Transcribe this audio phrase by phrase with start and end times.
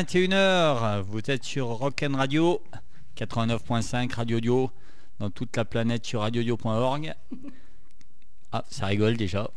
[0.00, 2.62] Hello, hello, 21h, vous êtes sur Rock'n Radio,
[3.16, 4.70] 89.5 Radio Audio,
[5.18, 7.14] dans toute la planète sur radiodio.org.
[8.52, 9.50] Ah, ça rigole déjà.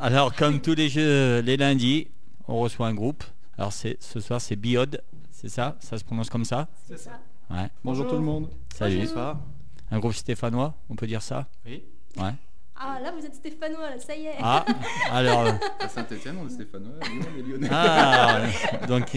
[0.00, 2.08] Alors, comme tous les jeux, les lundis,
[2.46, 3.24] on reçoit un groupe.
[3.58, 5.02] Alors, c'est ce soir, c'est Biode,
[5.32, 5.76] c'est ça?
[5.80, 6.68] Ça se prononce comme ça?
[6.86, 7.20] C'est ça.
[7.50, 7.68] Ouais.
[7.82, 8.48] Bonjour tout le monde.
[8.74, 9.08] Salut.
[9.08, 9.36] Bonjour.
[9.90, 11.48] Un groupe stéphanois, on peut dire ça?
[11.66, 11.82] Oui.
[12.16, 12.34] Ouais.
[12.84, 14.34] Ah là vous êtes stéphanois, là, ça y est.
[14.40, 14.64] Ah,
[15.12, 15.46] alors.
[15.46, 17.68] euh, À Saint-Etienne, on est Stéphanois, Lyon, on est Lyonnais.
[17.70, 18.40] Ah,
[18.88, 19.16] donc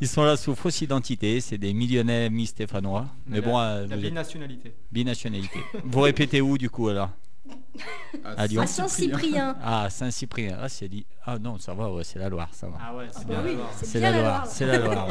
[0.00, 3.06] ils sont là sous fausse identité, c'est des millionnaires mi-stéphanois.
[3.26, 4.74] Mais bon, euh, la vous êtes binationalité.
[4.90, 5.60] binationalité.
[5.84, 7.10] Vous répétez où du coup alors
[8.24, 9.56] à Saint-Cyprien.
[9.62, 10.58] Ah, Saint-Cyprien.
[10.60, 11.06] Ah, c'est dit.
[11.24, 12.78] Ah non, ça va, ouais, c'est la Loire, ça va.
[12.80, 13.52] Ah ouais, c'est bah bien.
[13.52, 15.08] oui, la Loire, c'est la Loire.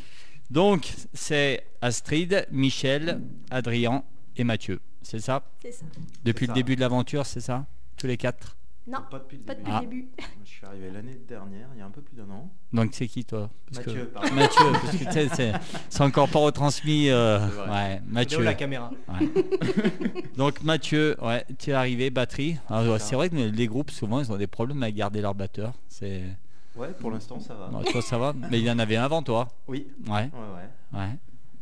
[0.50, 4.04] Donc, c'est Astrid, Michel, Adrien
[4.36, 4.80] et Mathieu.
[5.08, 5.84] C'est ça C'est ça.
[6.24, 6.52] Depuis ça.
[6.52, 7.64] le début de l'aventure, c'est ça
[7.96, 8.56] Tous les quatre
[8.88, 9.64] Non, Pas depuis le pas début.
[9.64, 9.80] depuis Ah.
[9.82, 10.08] le début.
[10.44, 12.48] Je suis arrivé l'année dernière, il y a un peu plus d'un an.
[12.72, 13.48] Donc, c'est qui toi?
[13.72, 14.34] Parce que- Mathieu, pardon.
[14.34, 15.52] Mathieu, parce que tu sais, c'est-
[15.88, 17.08] c'est encore pas retransmis.
[17.10, 18.42] euh, ouais, Mathieu.
[18.42, 19.28] la caméra Ouais.
[20.36, 22.58] Donc Mathieu, ouais, tu es arrivé, batterie.
[22.68, 23.06] Alors, ça.
[23.06, 25.72] c'est vrai que les groupes, souvent, ils ont des problèmes à garder leur batteur.
[25.88, 26.22] C'est...
[26.76, 27.70] Ouais, pour l'instant ça va.
[27.90, 29.48] Toi, ça va Mais il y en avait un avant toi.
[29.66, 30.28] Oui, Ouais, ouais,
[30.92, 30.98] ouais.
[31.00, 31.08] ouais,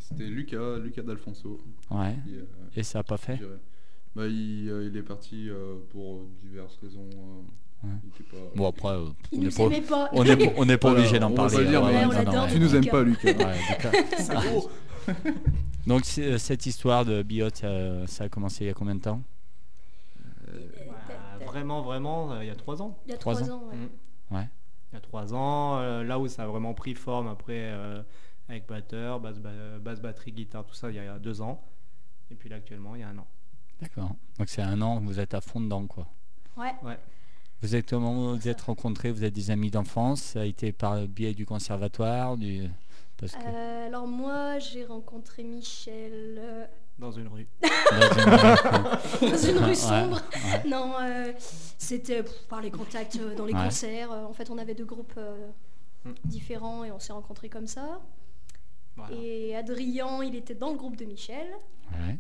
[0.07, 1.61] C'était Lucas, Lucas D'Alfonso.
[1.91, 2.15] ouais.
[2.27, 2.43] qui, euh,
[2.77, 3.39] Et ça n'a pas fait.
[4.15, 7.09] Bah, il, euh, il est parti euh, pour diverses raisons.
[7.13, 7.93] euh, Ouais.
[8.05, 10.09] il était pas- Bon, après, euh, Il on n'est pas, aimait pas.
[10.13, 11.65] on est, on n'est pas Voilà, obligé d'en parler.
[11.67, 13.33] dire, mais ouais, non, non, Tu nous aimes pas, Lucas.
[13.33, 14.63] ouais, Lucas.
[15.87, 19.01] Donc, euh, cette histoire de Biot, ça, ça a commencé il y a combien de
[19.01, 19.23] temps
[21.47, 22.99] Vraiment, vraiment, euh, il y a trois ans.
[23.07, 23.57] Il y a Trois trois ans.
[23.57, 23.69] ans.
[23.71, 23.77] ouais.
[23.77, 24.35] Mm.
[24.37, 24.49] Ouais.
[24.93, 28.03] Il y a trois ans, euh, là où ça a vraiment pris forme après euh,
[28.49, 31.63] avec batteur, basse, ba- basse batterie, guitare, tout ça, il y a deux ans.
[32.31, 33.27] Et puis là actuellement, il y a un an.
[33.81, 34.11] D'accord.
[34.39, 36.07] Donc, c'est un an que vous êtes à fond dedans, quoi.
[36.57, 36.73] Ouais.
[37.63, 40.73] Vous êtes comment vous vous êtes rencontrés Vous êtes des amis d'enfance Ça a été
[40.73, 42.69] par le biais du conservatoire du...
[43.17, 46.67] Parce que Euh, alors moi, j'ai rencontré Michel euh,
[46.99, 47.47] Dans une rue.
[47.63, 50.21] dans une- dans une rue Ouais, sombre.
[50.35, 50.69] ouais.
[50.69, 51.33] Non, euh,
[51.79, 53.65] c'était par les contacts dans les Ouais.
[53.65, 54.11] concerts.
[54.11, 55.49] En fait, on avait deux groupes euh,
[56.05, 56.13] Mm.
[56.27, 58.01] différents et on s'est rencontrés comme ça.
[58.97, 59.15] Voilà.
[59.17, 61.47] Et Adrien, il était dans le groupe de Michel.
[61.93, 62.17] Ouais.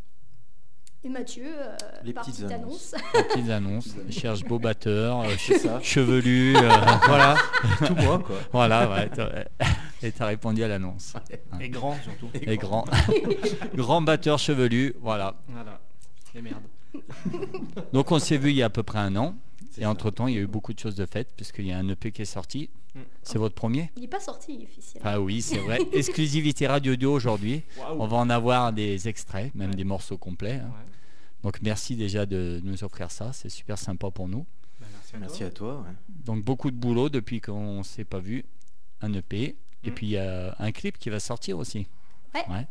[1.04, 2.94] Et Mathieu, euh, Les par petites petite annonces.
[2.94, 3.04] annonce.
[3.14, 3.88] Les petites annonces.
[4.10, 5.80] Cherche beau batteur, euh, ça.
[5.82, 6.56] chevelu.
[6.56, 6.60] euh,
[7.06, 7.36] voilà.
[7.86, 8.36] Tout moi quoi.
[8.52, 9.08] Voilà, ouais.
[9.10, 9.44] t'as-
[10.02, 11.12] Et tu as répondu à l'annonce.
[11.60, 12.28] Et grand surtout.
[12.34, 12.84] Et grand.
[13.74, 14.94] grand batteur chevelu.
[15.00, 15.34] Voilà.
[15.48, 15.78] Voilà.
[16.34, 16.62] Et merde.
[17.92, 19.34] Donc on s'est vu il y a à peu près un an.
[19.78, 21.88] Et entre-temps, il y a eu beaucoup de choses de faites, puisqu'il y a un
[21.88, 22.70] EP qui est sorti.
[22.94, 23.00] Mm.
[23.22, 23.90] C'est votre premier?
[23.96, 25.10] Il n'est pas sorti officiellement.
[25.10, 25.78] Ah oui, c'est vrai.
[25.92, 27.62] Exclusivité Radio Audio aujourd'hui.
[27.98, 30.60] On va en avoir des extraits, même des morceaux complets.
[30.64, 30.66] hein.
[30.68, 30.84] Ouais.
[31.42, 34.46] Donc merci déjà de nous offrir ça, c'est super sympa pour nous.
[34.80, 35.46] Bah, merci à Merci toi.
[35.46, 35.74] à toi.
[35.80, 35.94] ouais.
[36.24, 38.44] Donc beaucoup de boulot depuis qu'on s'est pas vu,
[39.02, 39.94] un EP, et Mm.
[39.94, 41.86] puis il y a un clip qui va sortir aussi.
[42.34, 42.66] Ouais.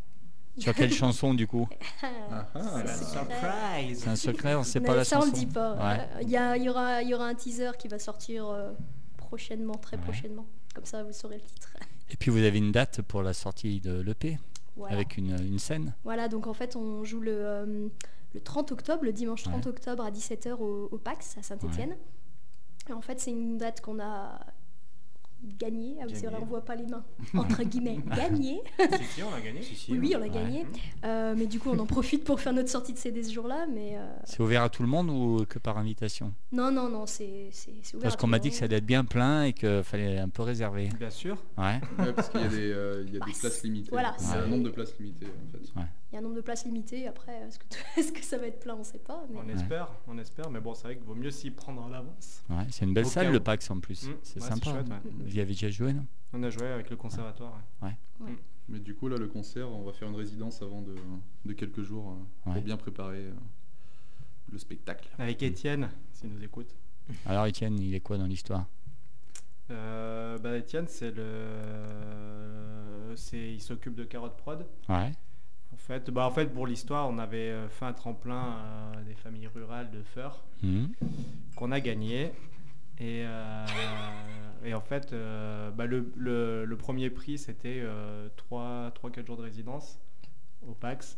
[0.57, 1.67] Sur quelle chanson du coup
[2.03, 2.61] Ah, ah.
[2.77, 3.99] C'est la C'est surprise.
[4.03, 5.29] C'est un secret, on ne sait pas la ça, chanson.
[5.29, 5.73] on le dit pas.
[5.75, 6.07] Ouais.
[6.21, 8.71] Il y, a- il y aura, il y aura un teaser qui va sortir euh,
[9.17, 10.03] prochainement, très Ouais.
[10.03, 10.45] prochainement.
[10.75, 11.73] Comme ça, vous saurez le titre.
[12.11, 14.37] Et puis vous avez une date pour la sortie de l'EP
[14.75, 14.95] Voilà.
[14.95, 15.93] avec une, une scène.
[16.03, 17.87] Voilà, donc en fait, on joue le, euh,
[18.35, 19.71] le 30 octobre, le dimanche 30 Ouais.
[19.71, 21.95] octobre à 17h au, au PAX à Saint-Etienne.
[22.89, 24.39] Et en fait, c'est une date qu'on a
[25.57, 25.95] gagnée.
[26.01, 27.03] Ah oui, c'est vrai, on voit pas les mains.
[27.35, 28.61] Entre guillemets, gagnée.
[28.79, 29.61] si, si, on l'a gagné.
[29.61, 30.29] Si, si, Oui, oui, on l'a Ouais.
[30.31, 30.65] gagnée.
[31.05, 33.65] Euh, mais du coup, on en profite pour faire notre sortie de CD ce jour-là.
[33.73, 36.33] Mais euh, C'est ouvert à tout le monde ou que par invitation?
[36.51, 37.49] Non, non, non, c'est
[37.93, 38.01] ouvert.
[38.01, 40.29] Parce à qu'on m'a dit que ça allait être bien plein et qu'il fallait un
[40.29, 40.89] peu réserver.
[40.99, 41.37] Bien sûr.
[41.57, 41.79] Ouais.
[41.99, 43.89] Ouais, parce qu'il y a des, euh, y a Bah, des places limitées.
[43.91, 45.81] voilà, il y a c'est- un nombre de places limitées en fait.
[46.13, 47.07] Il y a un nombre de places limité.
[47.07, 47.33] Après,
[47.97, 49.25] est-ce que, ça va être plein On sait pas.
[49.31, 49.39] Mais...
[49.43, 50.47] On espère, on espère.
[50.51, 52.43] Mais bon, c'est vrai qu'il vaut mieux s'y prendre à l'avance.
[52.51, 53.39] Ouais, c'est une belle Au salle le.
[53.39, 54.07] PAX en plus.
[54.07, 54.59] Mm, C'est ouais, sympa.
[54.63, 55.11] c'est chouette, ouais.
[55.25, 56.05] Vous y avez déjà joué non?
[56.33, 57.59] On a joué avec le conservatoire.
[57.81, 57.95] ouais.
[58.69, 60.93] Mais du coup, là, le concert, on va faire une résidence avant de,
[61.45, 62.53] de quelques jours euh, Ouais.
[62.53, 63.33] pour bien préparer euh,
[64.51, 65.09] le spectacle.
[65.17, 66.75] Avec Étienne, s'il nous écoute.
[67.25, 68.67] Alors Étienne, il est quoi dans l'histoire?
[69.71, 74.65] Euh, bah, Étienne, c'est le, c'est, il s'occupe de Carotte Prod.
[74.89, 75.11] Ouais.
[75.73, 78.57] En fait, bah, en fait, pour l'histoire, on avait euh, fait un tremplin
[78.95, 80.89] euh, des familles rurales de Feur Mhm.
[81.55, 82.31] qu'on a gagné.
[82.99, 83.65] Et, euh,
[84.63, 87.83] et en fait, euh, bah, le, le- le premier prix, c'était
[88.37, 89.99] 3-4 jours de résidence
[90.67, 91.17] au PAX.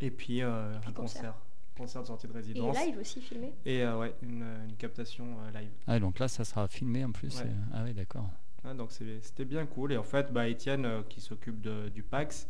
[0.00, 1.22] Et puis euh, Puis un concert.
[1.22, 1.34] concert.
[1.76, 2.76] concert de sortie de Et résidence.
[2.86, 3.52] live aussi filmé.
[3.64, 5.70] Et euh, ouais, une, une captation euh, live.
[5.86, 7.38] Ah, donc là, ça sera filmé en plus.
[7.38, 7.50] Ouais.
[7.72, 8.28] Ah oui, d'accord.
[8.64, 9.92] Ah, donc c'était bien cool.
[9.92, 11.60] Et en fait, bah, Étienne, euh, qui s'occupe
[11.92, 12.48] du PAX,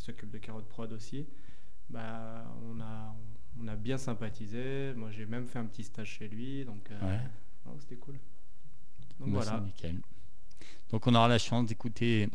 [0.00, 1.26] qui s'occupe de Carotte Prod aussi,
[1.90, 3.14] bah, on, a,
[3.60, 4.94] on a bien sympathisé.
[4.96, 6.64] Moi, j'ai même fait un petit stage chez lui.
[6.64, 7.00] Donc, euh,
[7.66, 7.74] Ouais.
[7.80, 8.14] c'était cool.
[9.18, 9.60] Donc Bah, voilà.
[9.60, 9.96] nickel.
[10.90, 12.28] Donc on aura la chance d'écouter.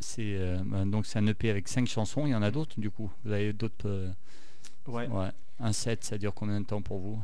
[0.00, 2.26] C'est euh, ben, donc c'est un EP avec cinq chansons.
[2.26, 3.10] Il y en a d'autres du coup.
[3.24, 3.88] Vous avez d'autres.
[3.88, 4.12] euh,
[4.88, 5.30] Ouais, ouais.
[5.60, 7.22] Un set, ça dure combien de temps pour vous?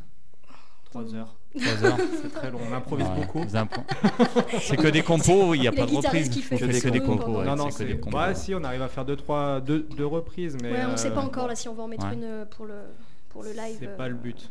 [0.90, 1.36] 3 heures.
[1.58, 1.98] Trois heures.
[2.22, 2.60] C'est très long.
[2.70, 3.44] On improvise Ouais, beaucoup.
[4.60, 5.54] C'est que des compos.
[5.54, 6.28] Il n'y a pas de reprise.
[6.28, 7.38] qui faites que des compos.
[7.38, 8.14] ouais, non, non, c'est que.
[8.14, 10.72] Ouais, si, on arrive à faire deux, trois, deux, deux reprises, mais.
[10.72, 12.14] Ouais, on sait euh, pas encore là si on va en mettre ouais.
[12.14, 12.80] une euh, pour le,
[13.28, 13.76] pour le live.
[13.80, 14.50] C'est euh, pas le but.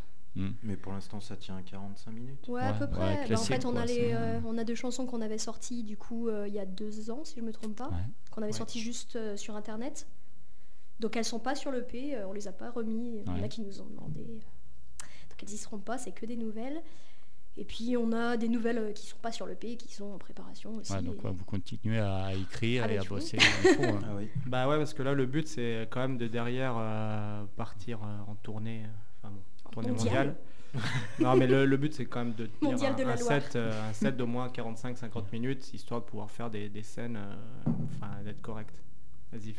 [0.62, 2.46] Mais pour l'instant, ça tient 45 minutes.
[2.48, 3.26] Ouais, à peu ouais, près.
[3.28, 5.38] Bah, en fait, on quoi, a, les, euh, euh, on a deux chansons qu'on avait
[5.38, 7.96] sorties du coup euh, il y a deux ans, si je me trompe pas, Ouais.
[8.30, 8.56] qu'on avait Ouais.
[8.58, 10.06] sorties juste euh, sur internet.
[11.00, 13.22] Donc elles sont pas sur le P, euh, on les a pas remis.
[13.26, 14.26] Il y en a qui nous ont demandé.
[15.38, 16.82] Euh, Donc elles y seront pas, c'est que des nouvelles.
[17.56, 20.04] Et puis on a des nouvelles euh, qui sont pas sur le P, qui sont
[20.12, 20.92] en préparation aussi.
[20.92, 23.16] Ouais, donc ouais, vous continuez à écrire et à vous.
[23.16, 23.38] bosser.
[23.40, 23.98] hein.
[24.04, 24.28] Ah oui.
[24.46, 28.30] Bah ouais, parce que là, le but, c'est quand même de derrière euh, partir euh,
[28.30, 28.82] en tournée,
[29.22, 30.26] enfin bon, En tournée mondial.
[30.28, 30.36] mondiale.
[31.18, 33.92] non, mais le, le but, c'est quand même de tenir un, de set, euh, un
[33.94, 38.42] set d'au moins 45-50 minutes, histoire de pouvoir faire des, des scènes, euh, enfin, d'être
[38.42, 38.70] correct.
[39.32, 39.54] Vas-y,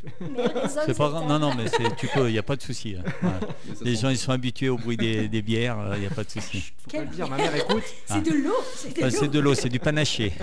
[0.85, 1.27] C'est pas grave.
[1.27, 1.65] Non, non, mais
[1.97, 2.27] tu peux.
[2.27, 2.95] Il n'y a pas de souci.
[2.97, 3.03] hein.
[3.23, 3.75] Ouais.
[3.83, 5.77] Les gens, ils sont habitués au bruit des, des bières.
[5.95, 6.61] Il n'y a pas de souci.
[6.77, 7.83] Faut pas Quelle le dire, ma mère écoute.
[8.07, 9.31] C'est de l'eau, c'est de Enfin, c'est l'eau.
[9.31, 10.33] de l'eau, c'est du panaché.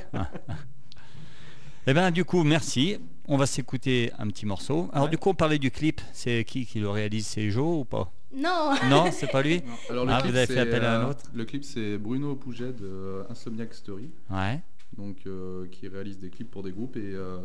[1.87, 2.99] Eh bien, du coup, merci.
[3.29, 4.89] On va s'écouter un petit morceau.
[4.93, 5.11] Alors, Ouais.
[5.11, 6.01] du coup, on parlait du clip.
[6.13, 7.27] C'est qui qui le réalise?
[7.27, 8.13] C'est Joe ou pas?
[8.35, 9.63] Non, Non, c'est pas lui?
[9.67, 9.73] Non.
[9.91, 11.23] Alors, le Ah, clip, vous avez fait c'est, appel à un euh, autre?
[11.35, 14.61] Le clip, c'est Bruno Pouget de euh, Insomniac Story, Ouais.
[14.97, 16.97] donc, euh, qui réalise des clips pour des groupes.
[16.97, 17.39] Et, euh,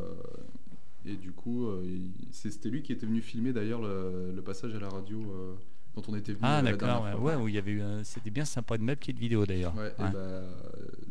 [1.05, 1.83] et du coup, euh,
[2.31, 5.55] c'était lui qui était venu filmer d'ailleurs le, le passage à la radio euh,
[5.95, 7.03] dont on était venu Ah, euh, d'accord.
[7.03, 7.81] Ouais, ouais, où il y avait eu.
[7.81, 9.75] un- C'était bien sympa, une belle petite vidéo d'ailleurs.
[9.75, 10.11] Ouais, et Ouais.
[10.11, 10.51] bah, euh,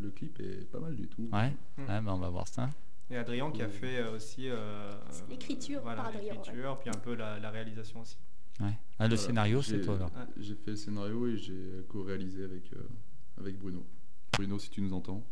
[0.01, 1.29] le clip est pas mal du tout.
[1.33, 1.53] Ouais.
[1.79, 2.71] Ouais, bah, on va voir ça.
[3.11, 4.93] Et Adrien qui a fait euh, aussi euh,
[5.29, 8.17] l'écriture voilà, par Adrien, l'écriture, puis un peu la, la réalisation aussi.
[8.61, 8.67] Ouais.
[8.99, 9.17] Ah, le Voilà.
[9.17, 10.11] scénario, c'est toi alors.
[10.39, 12.89] J'ai fait le scénario et j'ai co-réalisé avec, euh,
[13.41, 13.85] avec Bruno.
[14.35, 15.25] Bruno, si tu nous entends.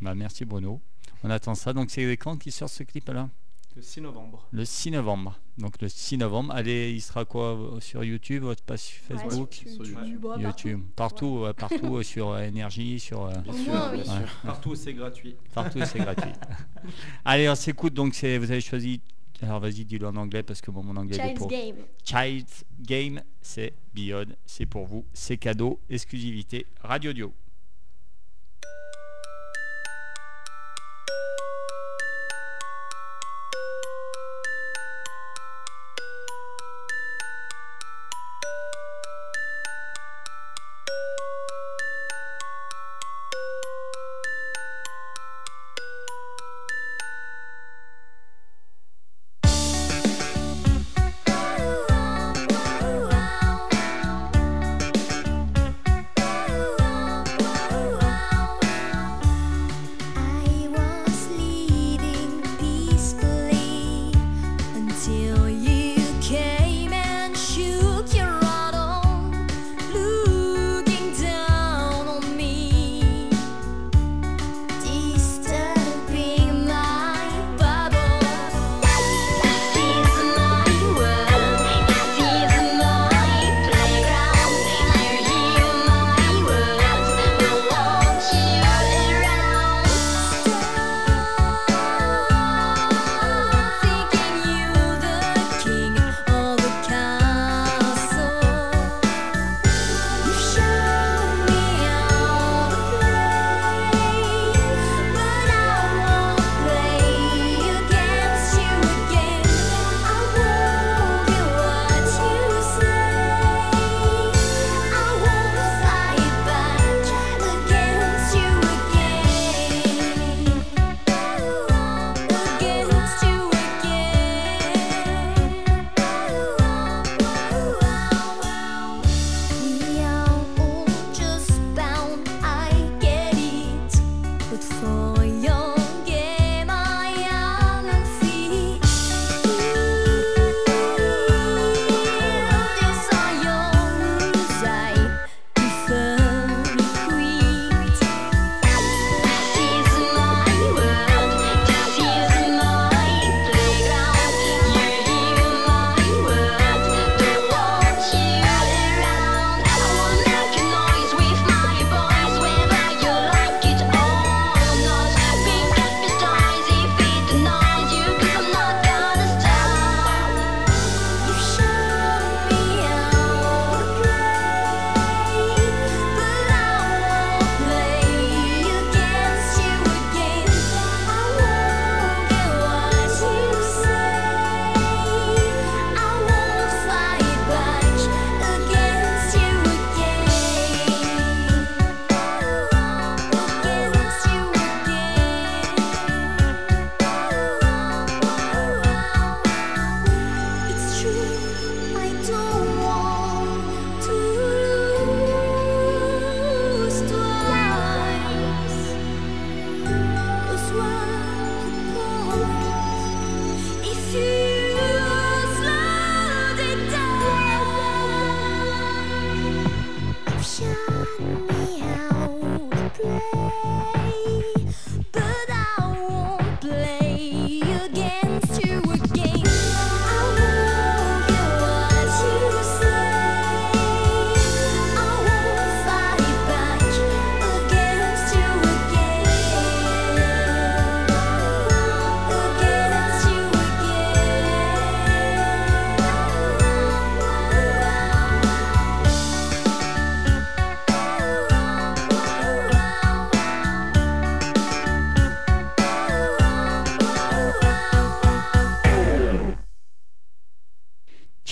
[0.00, 0.80] Bah, merci Bruno.
[1.22, 1.72] On attend ça.
[1.74, 3.28] Donc, c'est quand qui sort ce clip là
[3.76, 4.48] Le 6 novembre.
[4.52, 5.38] Le 6 novembre.
[5.58, 6.54] Donc, le 6 novembre.
[6.54, 10.24] Allez, il sera quoi euh, sur YouTube, votre page Facebook sur YouTube, YouTube.
[10.24, 10.40] ouais, partout.
[10.40, 13.98] YouTube, partout, ouais, partout euh, sur euh, énergie, sur euh, Au moins, oui.
[13.98, 14.24] Ouais.
[14.46, 15.36] Partout, c'est gratuit.
[15.52, 16.32] partout, c'est gratuit.
[17.26, 17.92] Allez, on s'écoute.
[17.92, 19.02] Donc, c'est vous avez choisi.
[19.42, 21.48] Alors, vas-y, dis-le en anglais parce que bon, mon anglais est Child's pour.
[21.48, 21.76] Game.
[22.02, 27.34] Child's Game, c'est Beyond, c'est pour vous, c'est cadeau, exclusivité, Radio Dio.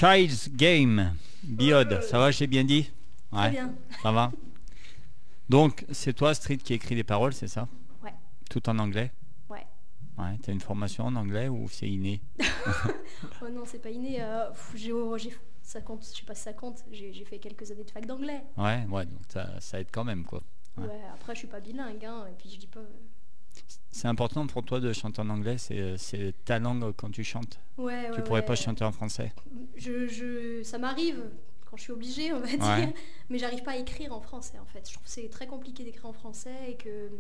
[0.04, 2.02] Child's Game, Biode.
[2.02, 2.90] Ça va, j'ai bien dit
[3.32, 3.75] Très bien.
[4.02, 4.30] Ça va
[5.49, 7.66] Donc, c'est toi, Street, qui écrit les paroles, c'est ça
[8.02, 8.12] Ouais.
[8.50, 9.12] Tout en anglais
[9.49, 9.66] Ouais.
[10.18, 12.20] Ouais, t'as une formation en anglais ou c'est inné
[13.42, 14.23] Oh non, c'est pas inné.
[14.23, 16.84] euh, j'ai, oh, j'ai- ça compte, je sais pas si ça compte.
[16.92, 18.42] J'ai, j'ai fait quelques années de fac d'anglais.
[18.58, 20.42] Ouais, ouais, donc ça, ça aide quand même, quoi.
[20.76, 20.84] Ouais.
[20.84, 21.00] Ouais.
[21.14, 22.04] après, je suis pas bilingue.
[22.04, 22.82] Hein, et puis, je dis pas.
[23.56, 27.25] Euh, C'est important pour toi de chanter en anglais, c'est c'est ta langue quand tu
[27.25, 27.61] chantes.
[27.78, 28.16] Ouais, ouais.
[28.16, 28.46] tu pourrais ouais.
[28.46, 29.32] pas chanter en français.
[29.76, 31.23] Je, je, ça m'arrive
[31.70, 32.92] quand je suis obligée, on va dire.
[33.30, 34.87] Mais j'arrive pas à écrire en français, en fait.
[34.88, 37.11] Je trouve que c'est très compliqué d'écrire en français et que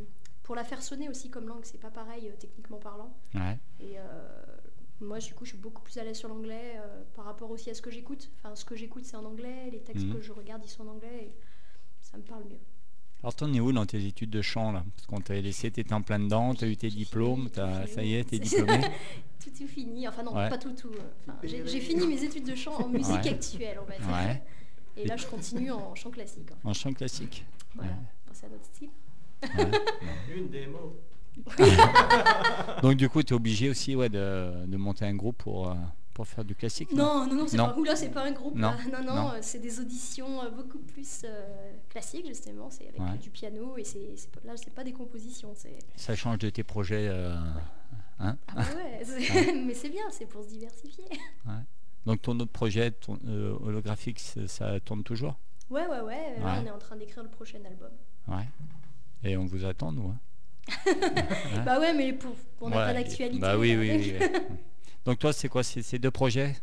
[0.42, 3.16] pour la faire sonner aussi comme langue, c'est pas pareil euh, techniquement parlant.
[3.80, 4.02] Et euh,
[5.00, 7.70] moi, du coup, je suis beaucoup plus à l'aise sur l'anglais euh, par rapport aussi
[7.70, 8.30] à ce que j'écoute.
[8.36, 9.70] Enfin, ce que j'écoute, c'est en anglais.
[9.72, 10.14] Les textes Mhm.
[10.14, 11.24] que je regarde, ils sont en anglais.
[11.24, 11.34] Et
[12.02, 12.58] ça me parle mieux.
[13.24, 14.84] Alors t'en es où dans tes études de chant là?
[14.96, 18.24] Parce qu'on t'avait laissé, t'étais en plein dedans, t'as eu tes diplômes, ça y est,
[18.24, 18.80] t'es diplômé.
[19.42, 20.06] Tout est fini.
[20.06, 20.50] Enfin, non, Ouais.
[20.50, 20.88] pas tout, tout.
[20.92, 23.30] euh, enfin, j'ai fini mes études de chant en musique Ouais.
[23.30, 24.28] actuelle, on va dire.
[24.28, 24.42] Ouais.
[25.02, 26.50] Et là, je continue en chant classique.
[26.52, 26.68] en fait.
[26.68, 27.46] En chant classique.
[27.74, 27.92] Voilà.
[28.32, 28.90] C'est un autre style.
[29.42, 29.70] Ouais.
[30.36, 30.96] Une démo.
[32.82, 35.74] Donc du coup, tu es obligé aussi ouais, de, de monter un groupe pour, euh,
[36.14, 38.54] pour faire du classique Non, non, non, c'est pas, oula, c'est pas un groupe.
[38.54, 38.76] Non, là.
[38.92, 39.28] non, non, non.
[39.32, 42.70] euh, c'est des auditions euh, beaucoup plus euh, classiques justement.
[42.70, 43.06] C'est avec Ouais.
[43.12, 45.52] euh, du piano et c'est là, c'est pas des compositions.
[45.56, 47.08] C'est Ça change de tes projets.
[47.08, 47.34] euh,
[48.20, 51.04] hein ah bah ouais, c'est- mais c'est bien, c'est pour se diversifier.
[52.06, 55.36] Donc ton autre projet ton, euh, holographique, ça tourne toujours?
[55.70, 56.36] Ouais, ouais, ouais.
[56.40, 57.90] Là, on est en train d'écrire le prochain album.
[58.28, 58.46] Ouais.
[59.24, 60.10] Et on vous attend, nous.
[60.10, 60.18] hein?
[61.64, 63.38] Bah ouais, mais pour, on n'a pas d'actualité.
[63.40, 63.90] Bah oui, oui,
[64.20, 64.26] oui.
[65.04, 66.56] Donc toi, c'est quoi c'est ces deux projets?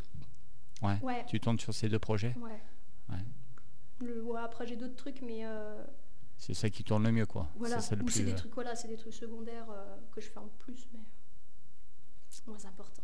[0.82, 0.98] Ouais.
[1.04, 2.36] Ouais, Tu tournes sur ces deux projets?
[2.40, 2.60] Ouais.
[3.10, 3.24] Ouais.
[4.00, 5.84] Le, ouais, après j'ai d'autres trucs, mais euh,
[6.38, 7.48] C'est ça qui tourne le mieux, quoi.
[7.56, 7.80] voilà.
[7.80, 10.88] C'est des euh, trucs, voilà, c'est des trucs secondaires euh, que je fais en plus,
[10.94, 11.00] mais
[12.48, 13.04] moins important.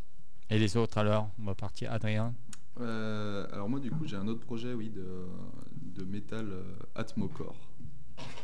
[0.50, 1.30] Et les autres alors?
[1.40, 1.92] On va partir.
[1.92, 2.34] Adrien?
[2.80, 5.26] Euh, alors moi du coup j'ai un autre projet oui de,
[5.74, 6.64] de métal euh,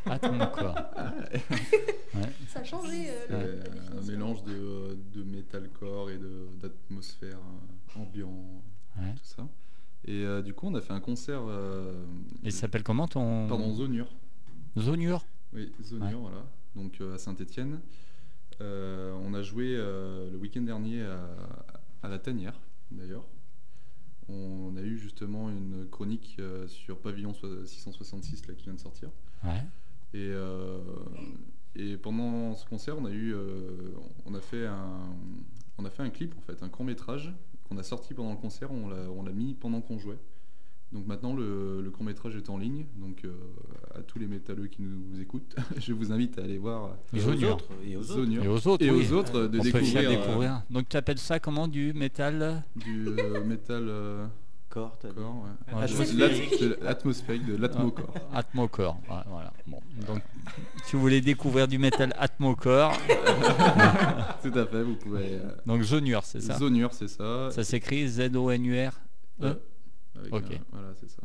[0.06, 0.76] Attends encore.
[2.16, 2.30] Ouais.
[2.48, 3.08] Ça a changé.
[3.32, 3.60] euh,
[3.92, 8.62] le- un mélange de, de metalcore et de- d'atmosphère euh, ambiant,
[9.00, 9.14] Ouais.
[9.16, 9.48] tout ça.
[10.06, 11.42] Et euh, du coup on a fait un concert.
[11.48, 12.06] euh,
[12.44, 13.48] Et ça s'appelle comment ton.
[13.48, 14.08] Pardon, Zonure.
[14.78, 16.14] Zonure Oui, Zonure, Ouais.
[16.22, 16.46] voilà.
[16.76, 17.80] Donc euh, à Saint-Étienne.
[18.62, 21.20] on a joué euh, le week-end dernier à,
[22.04, 22.60] à la Tanière,
[22.92, 23.26] d'ailleurs.
[24.30, 28.80] On a eu justement une chronique euh, sur Pavillon so- 666 là, qui vient de
[28.80, 29.10] sortir.
[29.44, 29.62] Ouais.
[30.14, 30.78] Et, euh,
[31.76, 33.92] et pendant ce concert, on a eu, euh,
[34.26, 35.00] on a fait un,
[35.78, 37.34] on a fait un clip en fait, un court métrage
[37.68, 38.72] qu'on a sorti pendant le concert.
[38.72, 40.20] On l'a, on l'a mis pendant qu'on jouait.
[40.92, 42.86] Donc maintenant le, le court métrage est en ligne.
[42.98, 43.34] Donc euh,
[43.96, 47.30] à tous les métalleux qui nous écoutent, je vous invite à aller voir Et aux
[47.30, 47.66] autres.
[47.84, 48.30] Et aux autres.
[48.44, 49.08] Et aux autres, Et oui.
[49.10, 50.58] aux autres de On peut découvrir, euh.
[50.70, 52.64] Donc tu appelles ça comment Du métal?
[52.76, 54.28] Du euh, métal euh,
[54.74, 55.14] Corps, t'as dit.
[55.16, 55.76] core, ouais.
[55.76, 56.62] Ouais, De Atmosphérique.
[56.62, 58.14] de l'atmosphérique, de l'atmocore.
[58.34, 58.98] Atmocore.
[59.08, 59.54] Ouais, voilà.
[59.68, 59.80] Bon.
[60.08, 60.22] Donc
[60.86, 62.92] si vous voulez découvrir du métal Atmocore,
[64.42, 65.36] Tout à fait, vous pouvez.
[65.36, 67.52] euh, donc Zonure, c'est ça Zonure, c'est ça.
[67.52, 68.94] Ça s'écrit Z-O-N-U-R
[69.44, 69.54] Euh,
[70.16, 70.44] avec Ok.
[70.54, 71.22] un- voilà, c'est ça.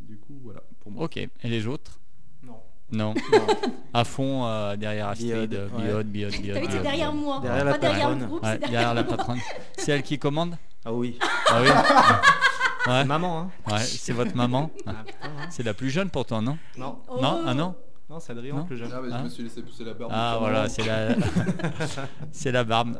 [0.00, 1.04] Du coup, voilà, pour moi.
[1.04, 1.16] Ok.
[1.16, 2.00] Et les autres?
[2.92, 3.14] Non.
[3.14, 3.46] Non.
[3.92, 5.68] À fond euh, derrière Astrid, Biode, euh.
[5.76, 6.54] Biode, Biode, Biode.
[6.54, 7.40] T'as vu, c'est derrière moi.
[7.42, 8.28] Derrière pas la derrière le patronne.
[8.28, 9.16] groupe, Ouais, c'est derrière derrière la moi.
[9.16, 9.38] patronne.
[9.78, 11.18] C'est elle qui commande Ah oui.
[11.48, 11.68] Ah oui
[12.92, 14.70] Ouais, Maman, hein ouais, c'est votre maman.
[14.86, 15.46] Ah, putain, hein.
[15.50, 17.18] C'est la plus jeune pourtant, non Non, Oh.
[17.20, 17.74] Non Ah non
[18.08, 18.64] non, c'est Adrien Non.
[18.64, 18.90] plus jeune.
[18.92, 20.10] Ah, mais Hein je me suis laissé pousser la barbe.
[20.14, 21.14] Ah voilà, c'est la
[22.32, 22.96] c'est la barbe.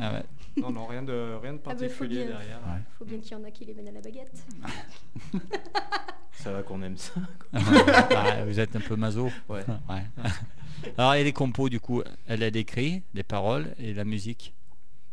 [0.00, 0.22] Ah ouais.
[0.62, 2.26] Non, non, rien de, rien de Ah bah, faut particulier bien.
[2.38, 2.58] derrière.
[2.66, 2.80] Ouais.
[2.98, 4.32] Faut bien qu'il y en a qui les mènent à la baguette.
[6.32, 7.12] Ça va qu'on aime ça.
[7.52, 9.30] Ah, vous êtes un peu maso.
[9.48, 9.64] Ouais.
[9.88, 10.02] Ouais.
[10.98, 14.52] Alors et les compos du coup, elle a écrit les paroles et la musique.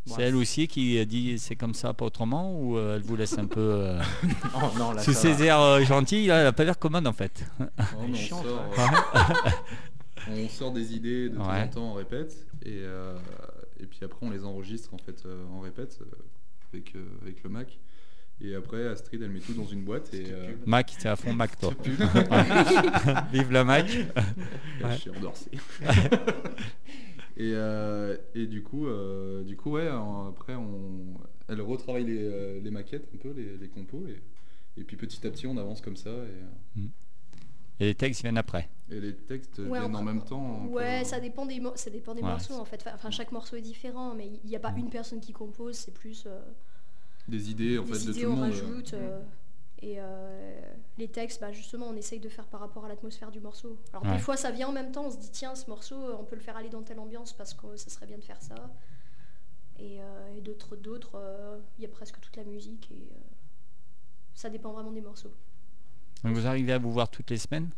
[0.06, 0.24] C'est Ouais.
[0.24, 3.46] elle aussi qui dit c'est comme ça pas autrement ou euh, elle vous laisse un
[3.46, 4.02] peu euh,
[4.54, 5.44] Oh non, là, sous ses va.
[5.46, 6.26] airs euh, gentils?
[6.26, 7.46] Là, elle a pas l'air commode en fait.
[7.58, 7.64] Oh,
[8.00, 8.84] on, sort, Ouais.
[10.28, 12.36] euh, on sort des idées de temps en temps, on répète.
[12.66, 13.16] Et, euh,
[13.80, 16.06] et puis après, on les enregistre en fait euh, en répète euh,
[16.72, 17.78] avec, euh, avec le Mac.
[18.40, 21.32] Et après, Astrid, elle met tout dans une boîte et euh, Mac, c'est à fond
[21.32, 21.72] Mac toi.
[23.32, 23.86] Vive la Mac.
[23.88, 25.50] je suis endorsé.
[27.36, 29.88] et, euh, et du coup, euh, du coup, ouais,
[30.28, 31.14] après, on,
[31.48, 34.04] elle retravaille les, les maquettes un peu, les, les compos.
[34.08, 36.10] Et, et puis petit à petit, on avance comme ça.
[36.10, 36.80] Et,
[37.80, 38.68] Et les textes viennent après.
[38.90, 40.66] et les textes Ouais, viennent on- en même temps.
[40.66, 42.28] Ouais, ça dépend des, mo- ça dépend des Ouais.
[42.28, 42.84] morceaux en fait.
[42.94, 44.78] Enfin, chaque morceau est différent, mais il n'y a pas Mm.
[44.78, 46.40] une personne qui compose, c'est plus euh,
[47.26, 48.50] Des idées, en des fait, de idées tout le on monde.
[48.50, 48.94] rajoute.
[48.94, 49.20] euh,
[49.82, 50.60] et euh,
[50.98, 53.76] les textes, bah, justement, on essaye de faire par rapport à l'atmosphère du morceau.
[53.92, 54.12] Alors Ouais.
[54.12, 56.36] des fois, ça vient en même temps, on se dit tiens, ce morceau, on peut
[56.36, 58.54] le faire aller dans telle ambiance parce que ça serait bien de faire ça.
[59.80, 63.16] Et, euh, et d'autres, d'autres, euh, il y a presque toute la musique et euh,
[64.34, 65.32] ça dépend vraiment des morceaux.
[66.24, 67.70] Donc vous arrivez à vous voir toutes les semaines?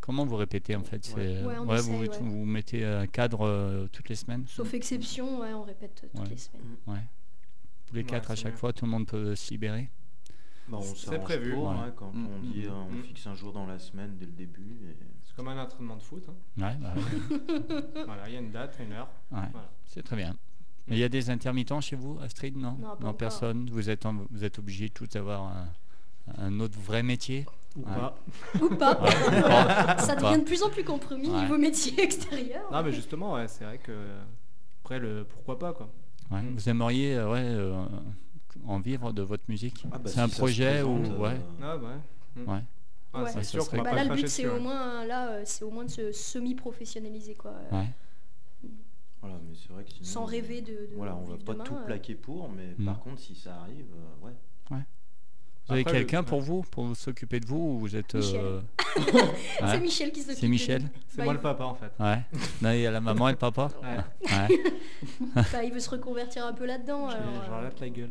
[0.00, 1.42] Comment vous répétez en fait Ouais.
[1.44, 2.18] Ouais, vous, essaye, ouais.
[2.20, 4.44] vous mettez un cadre euh, toutes les semaines?
[4.46, 6.28] Sauf exception, ouais, on répète toutes Ouais.
[6.30, 6.62] les semaines.
[7.86, 9.90] Tous les Ouais, quatre à chaque fois, tout le monde peut se libérer?
[10.68, 11.52] Bah, C'est prévu.
[11.54, 11.74] pour, Ouais.
[11.76, 13.02] hein, quand Mm, on mm, dit, mm, euh, on mm.
[13.02, 14.78] fixe un jour dans la semaine dès le début.
[14.88, 16.24] et- C'est comme un entraînement de foot.
[16.28, 16.34] hein.
[16.62, 17.02] Ouais, bah ouais.
[18.06, 19.08] Voilà, il y a une date, une heure.
[19.30, 19.70] Ouais, Voilà.
[19.86, 20.36] c'est très bien.
[20.86, 22.56] Mais il y a des intermittents chez vous, Astrid?
[22.56, 23.68] Non, Non, personne?
[23.70, 25.68] Vous êtes, en- vous êtes obligés tous d'avoir un,
[26.36, 27.46] un autre vrai métier?
[27.78, 27.94] Ou Ouais.
[27.94, 28.18] pas.
[28.60, 29.00] Ou pas.
[29.98, 31.40] Ouais, ça devient de plus en plus compromis Ouais.
[31.42, 32.70] niveau métier extérieur.
[32.72, 33.92] Non, mais justement, ouais, c'est vrai que.
[34.82, 35.88] Après, le pourquoi pas, quoi.
[36.30, 36.54] Ouais, Mm.
[36.54, 37.84] Vous aimeriez euh, ouais, euh,
[38.66, 41.76] en vivre de votre musique Ah, bah, C'est un si projet ou ouais, euh, Ah,
[41.76, 41.88] bah
[42.36, 42.42] ouais.
[42.42, 42.50] Mm.
[42.50, 42.62] ouais.
[43.14, 43.30] Ah, Ouais.
[43.32, 44.60] c'est sûr serait Bah là, le but, c'est au ouais.
[44.60, 47.52] moins, là, euh, c'est au moins de se semi-professionnaliser, quoi.
[47.72, 47.86] ouais.
[49.20, 50.72] Voilà, mais c'est vrai que sinon, Sans rêver de.
[50.72, 52.84] de Voilà, on va pas demain, tout plaquer pour, mais Mm.
[52.84, 54.78] par contre, si ça arrive, euh, ouais.
[55.68, 58.40] Vous avez quelqu'un pour vous, pour s'occuper de vous ou vous êtes Michel.
[58.40, 58.60] euh,
[59.58, 60.38] C'est ouais, Michel qui s'occupe.
[60.38, 60.82] C'est de Michel.
[61.08, 61.92] C'est Bah, moi il- le papa, en fait.
[62.00, 62.22] Ouais.
[62.62, 63.68] Non, il y a la maman et le papa.
[63.82, 64.28] Ouais.
[64.30, 64.62] Ouais.
[65.52, 67.10] bah, il veut se reconvertir un peu là-dedans.
[67.10, 68.10] Je alors, je euh, relate la gueule.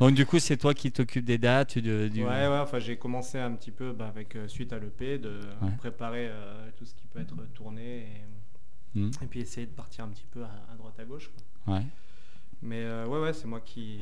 [0.00, 2.22] Donc du coup, c'est toi qui t'occupes des dates, de, du.
[2.24, 5.40] Ouais, ouais, enfin j'ai commencé un petit peu bah, avec euh, suite à l'EP de
[5.62, 5.70] Ouais.
[5.78, 8.06] préparer euh, tout ce qui peut être tourné et,
[8.92, 11.30] Hmm, et puis essayer de partir un petit peu à, à droite à gauche.
[11.64, 11.74] quoi.
[11.76, 11.82] ouais.
[12.60, 14.00] Mais euh, ouais, ouais, c'est moi qui.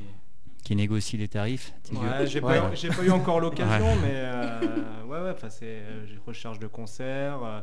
[0.64, 1.72] Qui négocie les tarifs.
[1.92, 2.60] Ouais, j'ai Ouais.
[2.60, 6.18] pas, eu- j'ai pas eu encore l'occasion, mais euh, ouais, ouais, enfin c'est euh, j'ai
[6.26, 7.42] recherche de concerts.
[7.42, 7.60] euh,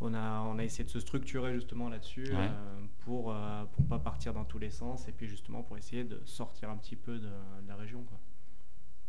[0.00, 2.38] on a, on a essayé de se structurer justement là-dessus Ouais.
[2.38, 6.04] euh, pour euh, pour pas partir dans tous les sens et puis justement pour essayer
[6.04, 8.18] de sortir un petit peu de, de la région, quoi.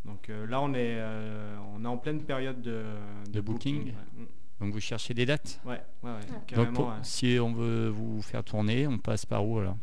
[0.04, 2.84] Donc euh, là, on est, euh, on est en pleine période de,
[3.30, 3.86] De booking.
[3.86, 3.94] ouais.
[4.18, 4.26] Mm.
[4.60, 5.62] Donc vous cherchez des dates?
[5.64, 6.22] Ouais, ouais, ouais, Ouais.
[6.48, 6.68] carrément.
[6.68, 6.96] Donc pour- ouais.
[7.04, 9.78] si on veut vous faire tourner, on passe par où alors?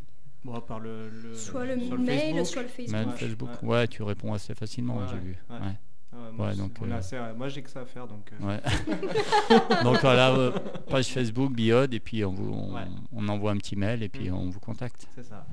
[0.53, 2.47] Bon, par le, le- Soit le sur mail, Facebook.
[2.47, 2.93] soit le Facebook.
[2.97, 3.49] Mail, Ouais, Facebook.
[3.63, 3.69] ouais.
[3.69, 5.37] Ouais, tu réponds assez facilement, Ouais, j'ai ouais, vu.
[5.51, 5.57] ouais.
[5.57, 5.73] Ouais.
[6.11, 8.07] Ah ouais, moi, Ouais, donc, on euh, assez- ouais, moi j'ai que ça à faire
[8.07, 8.31] donc.
[8.41, 8.61] euh, Ouais.
[9.85, 10.53] Donc voilà, euh,
[10.89, 12.81] page Facebook, Biode, et puis on, vous, on, Ouais.
[13.13, 14.35] on envoie un petit mail et puis Mm.
[14.35, 15.07] on vous contacte.
[15.15, 15.47] C'est ça.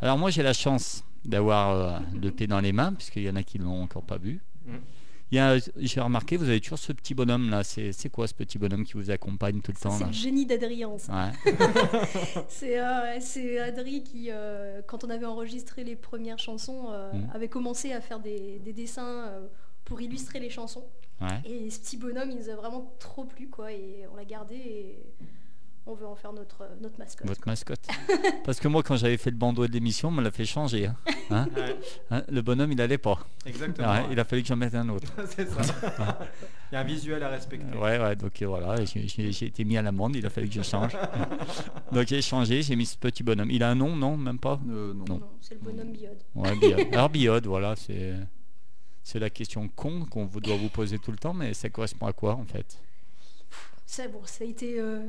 [0.00, 3.36] Alors moi j'ai la chance d'avoir euh, le P dans les mains, puisqu'il y en
[3.36, 4.40] a qui ne l'ont encore pas vu.
[4.66, 4.72] Mm.
[5.30, 7.62] J'ai remarqué, vous avez toujours ce petit bonhomme là.
[7.64, 10.96] C'est, quoi ce petit bonhomme qui vous accompagne tout le temps c'est le génie d'Adrien.
[10.98, 11.30] ça.
[11.50, 12.48] Ouais.
[12.48, 17.30] C'est euh, Adri qui, euh, quand on avait enregistré les premières chansons, euh, Mhm.
[17.34, 19.46] avait commencé à faire des, des dessins euh,
[19.84, 20.84] pour illustrer les chansons.
[21.20, 21.40] ouais.
[21.44, 23.72] Et ce petit bonhomme, il nous a vraiment trop plu, quoi.
[23.72, 24.98] Et on l'a gardé et
[25.88, 27.26] on veut en faire notre, notre mascotte.
[27.26, 27.86] Votre mascotte.
[28.44, 30.86] Parce que moi quand j'avais fait le bandeau de l'émission, on me l'a fait changer.
[30.86, 30.96] hein.
[31.30, 31.76] Hein Ouais,
[32.10, 33.18] Hein, le bonhomme il allait pas.
[33.44, 33.86] exactement.
[33.88, 34.06] Ouais, ouais.
[34.12, 35.12] il a fallu que j'en mette un autre.
[35.28, 36.18] c'est ça.
[36.70, 37.76] Il y a un visuel à respecter.
[37.76, 40.62] Ouais, ouais, donc euh, voilà, j'ai, été mis à l'amende, il a fallu que je
[40.62, 40.96] change.
[41.92, 43.50] donc j'ai changé, j'ai mis ce petit bonhomme.
[43.50, 44.58] Il a un nom, non Même pas?
[44.70, 45.04] Euh, non.
[45.06, 45.18] Non.
[45.18, 46.18] Non, c'est le bonhomme biode.
[46.34, 46.86] Ouais, biode.
[46.92, 48.14] Alors biode, voilà, c'est,
[49.02, 52.06] c'est la question con qu'on vous- doit vous poser tout le temps, mais ça correspond
[52.06, 52.78] à quoi en fait?
[53.86, 55.00] Ça, bon, ça a été euh,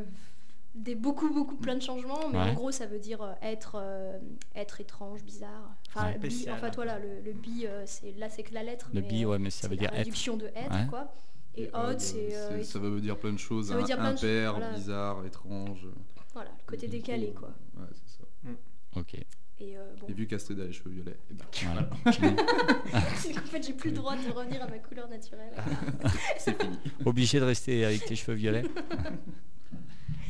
[0.75, 2.49] des beaucoup, beaucoup, plein de changements, mais Ouais.
[2.51, 4.17] en gros, ça veut dire euh, être, euh,
[4.55, 5.75] être étrange, bizarre.
[5.89, 6.17] Enfin, Ouais.
[6.19, 8.89] bi- en fait, voilà, le, le bi, euh, c'est, là, c'est que la lettre.
[8.93, 9.97] Le mais, bi, ouais, mais ça veut la dire être.
[9.97, 10.88] réduction de être, Ouais.
[10.89, 11.13] quoi.
[11.55, 13.71] Et Et odd, c'est euh, ça veut dire plein de choses.
[13.71, 14.71] hein, impair, voilà.
[14.73, 15.88] bizarre, étrange.
[16.34, 17.49] voilà, le côté décalé, coup, quoi.
[17.77, 18.99] Ouais, c'est ça.
[18.99, 19.15] Ok.
[19.62, 21.89] Et euh, bon, Et vu qu'Astrid a les cheveux violets, eh ben, Voilà.
[23.17, 25.51] c'est qu'en fait, j'ai plus le droit de revenir à ma couleur naturelle.
[26.38, 26.77] c'est fini.
[27.05, 28.63] Obligé de rester avec tes cheveux violets.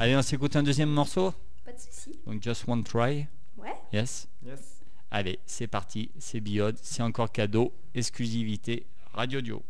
[0.01, 1.33] Allez, on s'écoute un deuxième morceau.
[1.65, 2.17] Pas de soucis.
[2.25, 3.27] Donc Just One Try.
[3.57, 3.75] Ouais.
[3.91, 4.29] Yes.
[4.45, 4.81] Yes.
[5.12, 6.09] Allez, c'est parti.
[6.17, 6.77] C'est Biode.
[6.81, 7.73] C'est encore cadeau.
[7.93, 8.85] Exclusivité.
[9.13, 9.62] Radio Dio.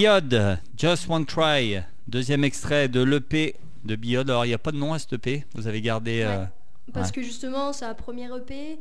[0.00, 4.30] Biod, Just One Try, deuxième extrait de l'EP de Biod.
[4.30, 6.22] Alors, il n'y a pas de nom à cet EP, vous avez gardé.
[6.22, 6.46] euh,
[6.94, 7.16] Parce Ouais.
[7.16, 8.78] que justement, sa première EP,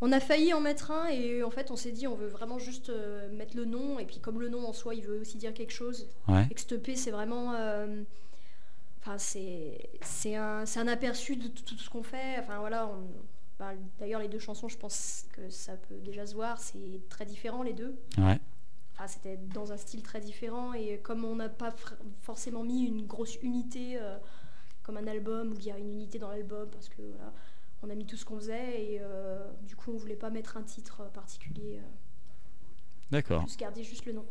[0.00, 2.58] on a failli en mettre un et en fait, on s'est dit, on veut vraiment
[2.58, 3.98] juste euh, mettre le nom.
[3.98, 6.08] Et puis, comme le nom en soi, il veut aussi dire quelque chose.
[6.26, 6.46] Ouais.
[6.50, 7.52] Et que cette EP, c'est vraiment.
[7.52, 8.02] euh,
[9.02, 12.38] Enfin, c'est c'est un, c'est un aperçu de tout, tout ce qu'on fait.
[12.40, 12.86] Enfin, voilà.
[12.86, 13.06] on-
[13.58, 16.58] bah, D'ailleurs, les deux chansons, je pense que ça peut déjà se voir.
[16.58, 17.94] C'est très différent, les deux.
[18.16, 18.38] Ouais.
[18.98, 20.72] Enfin, c'était dans un style très différent.
[20.72, 24.16] Et comme on n'a pas fr- forcément mis une grosse unité, euh,
[24.82, 27.32] comme un album, où il y a une unité dans l'album, parce que voilà,
[27.82, 28.82] on a mis tout ce qu'on faisait.
[28.82, 31.78] Et euh, du coup, on voulait pas mettre un titre particulier.
[31.78, 31.86] euh,
[33.10, 33.42] D'accord.
[33.42, 34.24] juste garder juste le nom.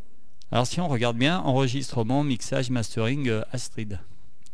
[0.52, 4.00] Alors, si on regarde bien, enregistrement, mixage, mastering, euh, Astrid.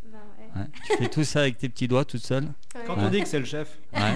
[0.05, 0.61] Ben, ouais.
[0.61, 0.67] Ouais.
[0.85, 2.45] Tu fais tout ça avec tes petits doigts toute seule.
[2.75, 2.83] Ouais.
[2.85, 3.03] Quand Ouais.
[3.05, 4.13] on dit que c'est le chef, Ouais.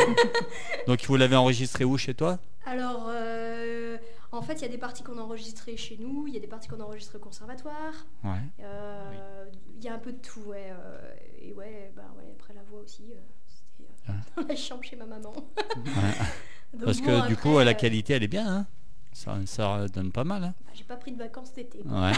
[0.88, 2.40] Donc, vous l'avez enregistré où chez toi?
[2.66, 3.98] Alors, euh,
[4.36, 6.40] en fait, il y a des parties qu'on a enregistrées chez nous, il y a
[6.40, 7.94] des parties qu'on a enregistrées au conservatoire.
[8.24, 8.32] Ouais.
[8.62, 9.46] Euh,
[9.78, 10.70] Il y a un peu de tout, ouais.
[10.70, 13.16] euh, et ouais, bah ouais, après la voix aussi, euh,
[13.48, 15.34] c'était dans la chambre chez ma maman.
[16.74, 18.48] Donc Parce bon, que du coup, la qualité, elle est bien.
[18.48, 18.66] Hein
[19.14, 20.44] ça, ça donne pas mal.
[20.44, 21.80] Hein bah, J'ai pas pris de vacances cet été.
[21.88, 22.12] ouais.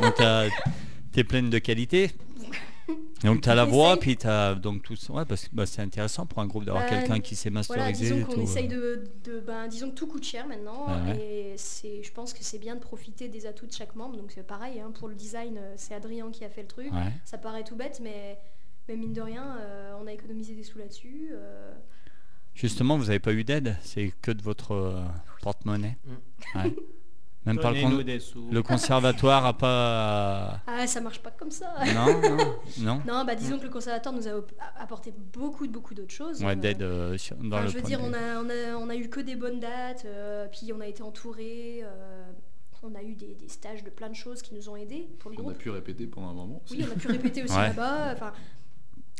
[0.00, 0.14] Donc,
[1.12, 2.12] t'es pleine de qualité.
[3.24, 5.12] Donc, tu as la voix, puis tu as donc tout ça.
[5.12, 7.84] Ouais, parce que bah, c'est intéressant pour un groupe d'avoir Bah, quelqu'un qui sait Voilà,
[7.86, 8.04] masteriser.
[8.04, 9.04] disons et qu'on tout, essaye euh.
[9.24, 11.18] de, de- ben, disons que tout coûte cher maintenant, Ouais, ouais.
[11.52, 14.16] et c'est, je pense que c'est bien de profiter des atouts de chaque membre.
[14.16, 16.92] Donc c'est pareil, hein, pour le design, euh, c'est Adrien qui a fait le truc.
[16.92, 17.12] Ouais.
[17.24, 18.38] Ça paraît tout bête, mais,
[18.88, 21.30] mais mine de rien, euh, on a économisé des sous là-dessus.
[21.32, 21.72] euh,
[22.54, 25.02] Justement, vous n'avez pas eu d'aide, c'est que de votre euh,
[25.42, 25.96] porte-monnaie.
[26.54, 26.60] Mm.
[27.46, 30.60] Même pas le, con- le conservatoire a pas.
[30.66, 31.72] Ah, ça marche pas comme ça.
[31.94, 32.36] Non, non,
[32.78, 33.02] non.
[33.06, 34.32] Non, bah disons que le conservatoire nous a
[34.78, 36.42] apporté beaucoup, beaucoup d'autres choses.
[36.42, 38.76] Ouais, Euh, d'aide euh, sur- dans enfin, le je veux dire, on a, on, a,
[38.78, 42.30] on a eu que des bonnes dates, euh, puis on a été entouré, euh,
[42.82, 45.30] on a eu des, des stages de plein de choses qui nous ont aidés pour
[45.30, 45.62] le Puis on a groupe.
[45.62, 46.76] pu répéter pendant un moment aussi.
[46.78, 47.68] Oui, on a pu répéter aussi Ouais.
[47.68, 48.12] là-bas.
[48.12, 48.32] Enfin,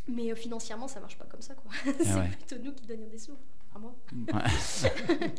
[0.08, 1.70] Mais euh, financièrement, ça marche pas comme ça, quoi.
[2.00, 2.28] c'est ouais.
[2.28, 3.36] plutôt nous qui donnions des sous.
[3.74, 3.94] À moi.
[4.12, 5.32] Ouais.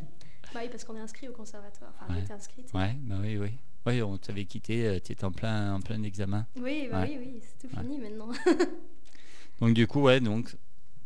[0.53, 1.91] Bah oui, parce qu'on est inscrit au conservatoire.
[2.01, 2.31] Enfin, Ouais.
[2.31, 2.69] inscrite.
[2.73, 2.87] Bah
[3.21, 3.51] oui, oui.
[3.85, 6.45] Oui, on t'avait quitté, tu étais en plein, en plein examen.
[6.59, 7.17] Oui, bah Ouais.
[7.19, 8.29] oui, oui, c'est tout fini maintenant.
[9.61, 10.55] Donc du coup, ouais, donc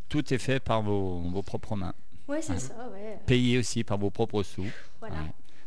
[0.09, 1.93] tout est fait par vos, vos propres mains.
[2.27, 3.17] ouais, c'est ça, ouais.
[3.25, 4.65] Payé aussi par vos propres sous.
[4.99, 5.15] Voilà.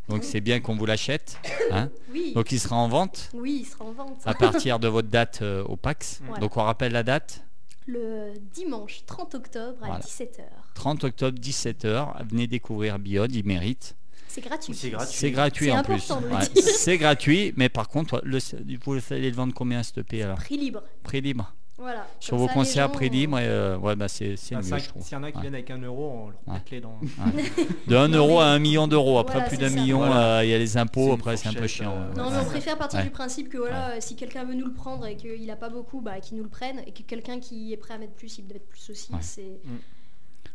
[0.08, 1.38] Donc c'est bien qu'on vous l'achète.
[1.70, 4.20] Hein Oui, donc il sera en vente oui, il sera en vente.
[4.26, 6.20] à partir de votre date euh, au PAX.
[6.24, 6.40] Voilà.
[6.40, 7.42] Donc on rappelle la date
[7.86, 10.00] Le dimanche 30 octobre à Voilà.
[10.00, 10.42] 17h.
[10.74, 12.26] 30 octobre 17h.
[12.28, 13.96] Venez découvrir Biode, il mérite.
[14.28, 14.74] C'est gratuit.
[14.74, 15.14] C'est gratuit.
[15.16, 16.10] C'est gratuit en plus.
[16.10, 18.38] Ouais, c'est gratuit, mais par contre, le,
[18.84, 20.82] vous allez le vendre combien ce EP alors Prix libre.
[21.04, 21.54] Prix libre.
[21.76, 22.06] Voilà.
[22.20, 24.54] Sur Comme vos ça, concerts, gens, prix euh, libre, et, euh, ouais, bah c'est c'est
[24.54, 25.02] Bah, mieux, je trouve.
[25.02, 25.42] S'il y en a qui Ouais.
[25.42, 26.98] viennent avec un euro, on leur les dents.
[27.88, 29.18] De 1 Non, euro à 1 million d'euros.
[29.18, 30.44] Après, Voilà, plus d'un million, euh, il Voilà.
[30.44, 31.12] y a les impôts.
[31.12, 31.92] Après, c'est un peu chiant.
[31.92, 32.30] euh, Non, Ouais.
[32.30, 33.04] mais on préfère partir Ouais.
[33.06, 36.00] du principe que voilà, si quelqu'un veut nous le prendre et qu'il n'a pas beaucoup,
[36.00, 36.80] bah, qu'il nous le prenne.
[36.86, 39.12] Et que quelqu'un qui est prêt à mettre plus, il doit mettre plus aussi.
[39.12, 39.18] Ouais.
[39.20, 39.58] C'est...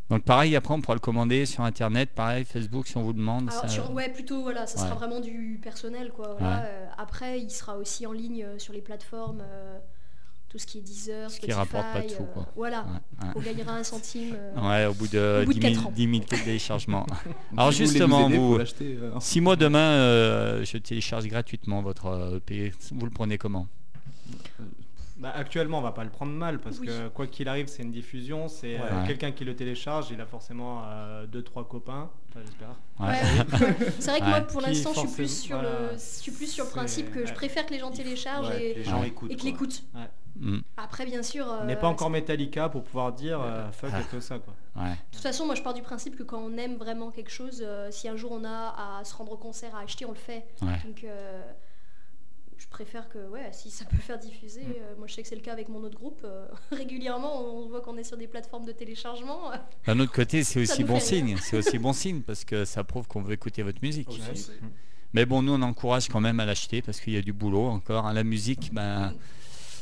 [0.10, 3.48] Donc pareil, après on pourra le commander sur internet, pareil, Facebook si on vous demande.
[3.50, 4.96] Alors, ça- sur- ouais, plutôt, voilà, ça sera Ouais.
[4.96, 6.36] vraiment du personnel, quoi.
[6.40, 6.56] voilà.
[6.58, 6.64] Ouais.
[6.66, 9.78] Euh, après, il sera aussi en ligne euh, sur les plateformes, euh,
[10.50, 11.60] tout ce qui est Deezer, Ce qui Spotify.
[11.60, 12.48] rapporte pas de sous, euh, quoi.
[12.56, 13.34] Voilà, Ouais, ouais.
[13.36, 14.36] on gagnera un centime.
[14.36, 15.92] euh, Ouais, au bout de, Au bout de 10, 000, quatre ans.
[15.96, 17.06] 10 000 téléchargements.
[17.56, 23.06] Alors vous justement, vous- euh, si moi demain euh, je télécharge gratuitement votre EP, vous
[23.06, 23.68] le prenez comment?
[25.20, 26.88] Bah, actuellement, on va pas le prendre mal parce Oui.
[26.88, 28.48] que quoi qu'il arrive, c'est une diffusion.
[28.48, 32.70] C'est euh, quelqu'un qui le télécharge, il a forcément euh, deux trois copains, enfin, j'espère.
[33.02, 33.08] Ouais.
[33.08, 33.92] Ouais, ouais.
[34.00, 35.94] C'est vrai que moi, pour l'instant, je suis plus sur le, voilà.
[35.94, 38.74] je suis plus sur le principe que je préfère que les gens téléchargent Ouais, et,
[38.76, 39.10] les gens Ouais.
[39.10, 39.32] écoutent.
[39.32, 39.68] et qu'ils quoi.
[39.68, 39.84] l'écoutent.
[40.40, 41.46] Hmm, Après, bien sûr.
[41.50, 44.00] On euh, n'est pas encore Metallica pour pouvoir dire euh, fuck Ah.
[44.00, 44.54] et tout ça quoi.
[44.78, 44.92] ouais.
[44.92, 47.62] De toute façon, moi, je pars du principe que quand on aime vraiment quelque chose,
[47.66, 50.16] euh, si un jour on a à se rendre au concert, à acheter, on le
[50.16, 50.46] fait.
[50.62, 50.80] Ouais.
[50.86, 51.42] Donc, euh,
[52.60, 54.62] je préfère que, ouais, si ça peut faire diffuser.
[54.62, 54.72] Mm.
[54.72, 56.22] euh, moi, je sais que c'est le cas avec mon autre groupe.
[56.26, 59.52] euh, régulièrement, on voit qu'on est sur des plateformes de téléchargement.
[59.88, 61.38] D'un autre côté, c'est aussi bon signe.
[61.42, 64.10] C'est aussi bon signe parce que ça prouve qu'on veut écouter votre musique.
[65.14, 67.66] Mais bon, nous on encourage quand même à l'acheter parce qu'il y a du boulot
[67.66, 68.06] encore.
[68.06, 68.14] hein.
[68.14, 69.16] La musique, ben,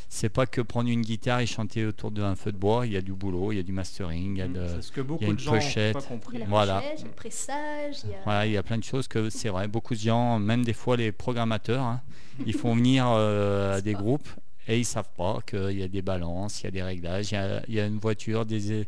[0.09, 2.85] c'est pas que prendre une guitare et chanter autour d'un feu de bois.
[2.85, 4.91] Il y a du boulot, il y a du mastering, il y a de, ce
[4.91, 5.93] que beaucoup une de gens n'ont pochette.
[5.93, 5.99] pas
[6.31, 6.83] Il y a la Voilà.
[6.83, 8.17] y a le pressage, il y a...
[8.23, 9.67] Voilà, il y a plein de choses que c'est vrai.
[9.67, 12.01] Beaucoup de gens, même des fois les programmateurs, hein,
[12.45, 14.29] ils font venir euh, des pas- groupes
[14.67, 17.35] et ils savent pas qu'il y a des balances, il y a des réglages, il
[17.35, 18.87] y a, il y a une voiture, des,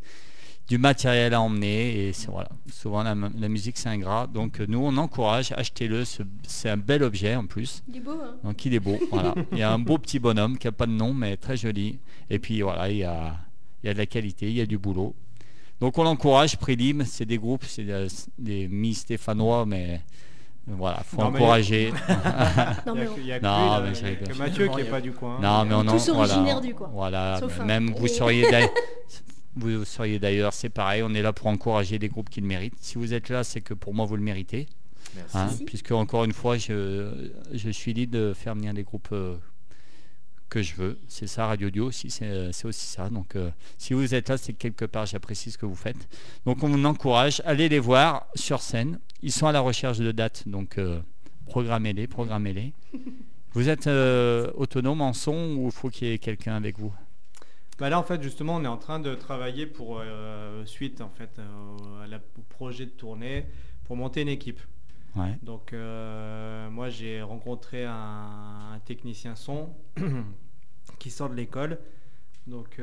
[0.70, 2.50] du matériel à emmener et c'est- voilà.
[2.72, 4.28] Souvent la, la musique c'est ingrat.
[4.28, 6.06] Donc euh, nous on encourage, achetez-le.
[6.06, 7.84] ce- C'est un bel objet en plus.
[7.90, 8.98] Il est beau, hein Donc il est beau.
[9.12, 9.34] Voilà.
[9.52, 12.00] Il y a un beau petit bonhomme qui a pas de nom mais très joli.
[12.30, 13.36] Et puis voilà, il y a,
[13.84, 15.16] il y a de la qualité, il y a du boulot.
[15.82, 20.02] Donc on l'encourage, Prélim, c'est des groupes, c'est des, des mi-stéphanois, mais
[20.68, 21.92] voilà, faut Non, encourager.
[22.86, 25.40] Non, mais il y a que Mathieu qui Il y est a- pas du coin.
[25.42, 26.90] non, mais on en, Tous voilà, originaires du coin.
[26.94, 27.66] Voilà, Sauf mais un.
[27.66, 28.70] même vous seriez d'ailleurs,
[29.60, 32.78] vous seriez d'ailleurs, c'est pareil, on est là pour encourager des groupes qui le méritent.
[32.80, 34.68] Si vous êtes là, c'est que pour moi vous le méritez.
[35.16, 35.38] Merci.
[35.38, 39.38] Hein, puisque encore une fois, je, je suis libre de faire venir les groupes euh,
[40.50, 41.00] que je veux.
[41.08, 43.10] C'est ça, Radio Dio aussi, c'est c'est aussi ça.
[43.10, 46.10] Donc, euh, si vous êtes là, c'est que quelque part, j'apprécie ce que vous faites.
[46.46, 49.00] Donc, on vous encourage, allez les voir sur scène.
[49.22, 51.00] Ils sont à la recherche de dates, donc euh,
[51.46, 52.74] programmez-les, programmez-les.
[53.54, 56.94] Vous êtes euh, autonome en son ou il faut qu'il y ait quelqu'un avec vous?
[57.80, 61.10] Bah là, en fait, justement, on est en train de travailler pour euh, suite en
[61.10, 63.46] fait euh, à la- au projet de tournée
[63.86, 64.60] pour monter une équipe.
[65.16, 65.38] Ouais.
[65.42, 69.74] Donc euh, moi j'ai rencontré un, un technicien son
[71.00, 71.80] qui sort de l'école.
[72.48, 72.80] Donc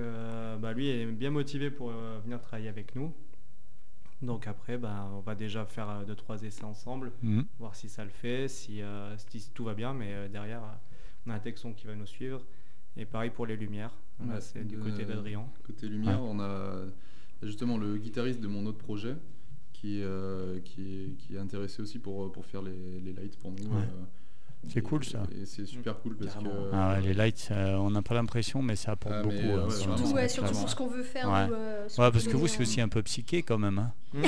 [0.61, 3.13] bah, lui est bien motivé pour venir travailler avec nous.
[4.23, 7.45] Donc après bah, on va déjà faire deux trois essais ensemble, Mhm.
[7.59, 9.93] voir si ça le fait, si, euh, si tout va bien.
[9.93, 10.63] Mais derrière
[11.27, 12.41] on a un tech son qui va nous suivre.
[12.97, 13.93] Et pareil pour les lumières.
[14.21, 15.45] Ouais, c'est du côté d'Adrien.
[15.65, 16.85] Côté lumière, on a
[17.43, 19.15] justement le guitariste de mon autre projet
[19.73, 23.51] qui, euh, qui, est, qui est intéressé aussi pour, pour faire les, les lights pour
[23.53, 23.59] nous.
[23.65, 23.83] Ouais.
[23.83, 24.05] euh,
[24.69, 25.23] C'est cool, ça.
[25.41, 26.51] Et c'est super cool parce Carrément.
[26.51, 26.71] que.
[26.73, 29.35] Ah ouais, les lights, euh, on n'a pas l'impression, mais ça apporte Ah, beaucoup.
[29.35, 29.67] euh, ouais, vraiment.
[29.67, 31.29] le Surtout, ouais, surtout ce qu'on veut faire.
[31.31, 31.47] Ouais.
[31.53, 33.79] euh, Ouais, parce que vous, c'est en- aussi un peu psyché quand même.
[33.79, 33.93] hein.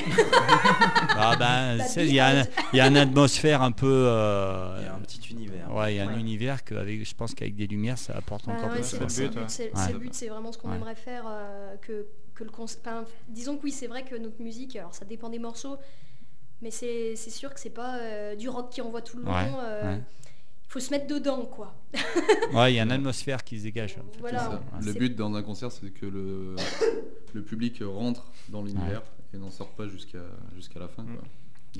[1.20, 3.86] Ah ben, il y, a y une atmosphère un peu.
[4.06, 5.74] euh, Il y a un petit univers.
[5.74, 6.20] ouais, il y a un Ouais.
[6.20, 8.84] univers que avec, je pense qu'avec des lumières, ça apporte Bah encore ouais, plus.
[8.84, 9.44] c'est le but, ouais.
[9.48, 9.70] c'est- Ouais.
[9.74, 10.76] c'est le but, c'est vraiment ce qu'on Ouais.
[10.76, 11.24] aimerait faire.
[11.26, 15.04] euh, que, que le enfin, disons que oui, c'est vrai que notre musique, alors ça
[15.04, 15.76] dépend des morceaux,
[16.62, 19.32] mais c'est c'est sûr que c'est pas euh, du rock qui envoie tout le long.
[19.32, 20.00] Ouais, euh, ouais.
[20.68, 21.74] Il faut se mettre dedans, quoi.
[22.52, 23.96] Ouais, il y a une atmosphère qui se dégage.
[23.98, 24.20] en fait.
[24.20, 24.38] Voilà.
[24.38, 24.62] C'est ça.
[24.78, 24.84] Ouais.
[24.84, 26.56] Le but dans un concert, c'est que le,
[27.34, 29.02] le public rentre dans l'univers
[29.34, 30.18] et n'en sort pas jusqu'à
[30.54, 31.04] jusqu'à la fin.
[31.04, 31.22] quoi.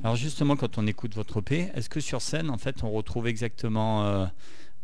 [0.03, 3.27] Alors justement, quand on écoute votre EP, est-ce que sur scène, en fait, on retrouve
[3.27, 4.27] exactement euh,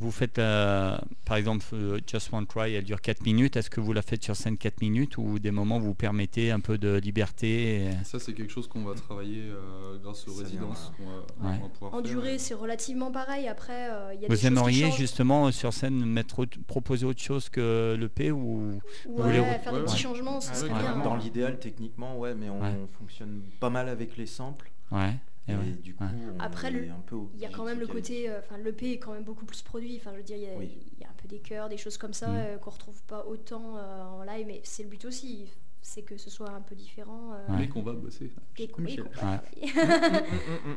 [0.00, 3.56] vous faites, euh, par exemple, euh, Just One Try, elle dure 4 minutes.
[3.56, 6.60] Est-ce que vous la faites sur scène 4 minutes ou des moments vous permettez un
[6.60, 10.42] peu de liberté et- Ça, c'est quelque chose qu'on va travailler euh, grâce aux Ça
[10.44, 11.58] résidences qu'on va, Ouais.
[11.60, 12.10] on va pouvoir En faire.
[12.10, 13.46] durée, c'est relativement pareil.
[13.48, 17.22] Après, euh, il y a des Vous aimeriez justement sur scène mettre autre- proposer autre
[17.22, 19.98] chose que le P ou Ouais, re- faire ouais, des petits ouais.
[20.00, 20.82] changements, ce serait oui, bien.
[20.82, 21.04] carrément.
[21.04, 22.74] Dans l'idéal, techniquement, ouais, mais on Ouais.
[22.98, 24.70] fonctionne pas mal avec les samples.
[24.92, 25.14] ouais,
[25.46, 26.10] et Et, ouais, du coup, ouais.
[26.36, 28.92] on Après, le- un peu Il y a quand même le côté, euh, enfin l'EP
[28.92, 29.96] est quand même beaucoup plus produit.
[30.00, 30.70] Enfin, je veux dire, il y a, Oui.
[30.96, 32.36] il y a un peu des chœurs, des choses comme ça Mm.
[32.36, 35.50] euh, qu'on retrouve pas autant euh, en live, mais c'est le but aussi,
[35.82, 37.32] c'est que ce soit un peu différent.
[37.34, 37.58] euh, Ouais.
[37.60, 38.32] Mais qu'on va bosser.
[38.58, 39.04] et qu'on- et Michel.
[39.04, 39.38] qu'on va Ouais.
[39.38, 39.72] travailler.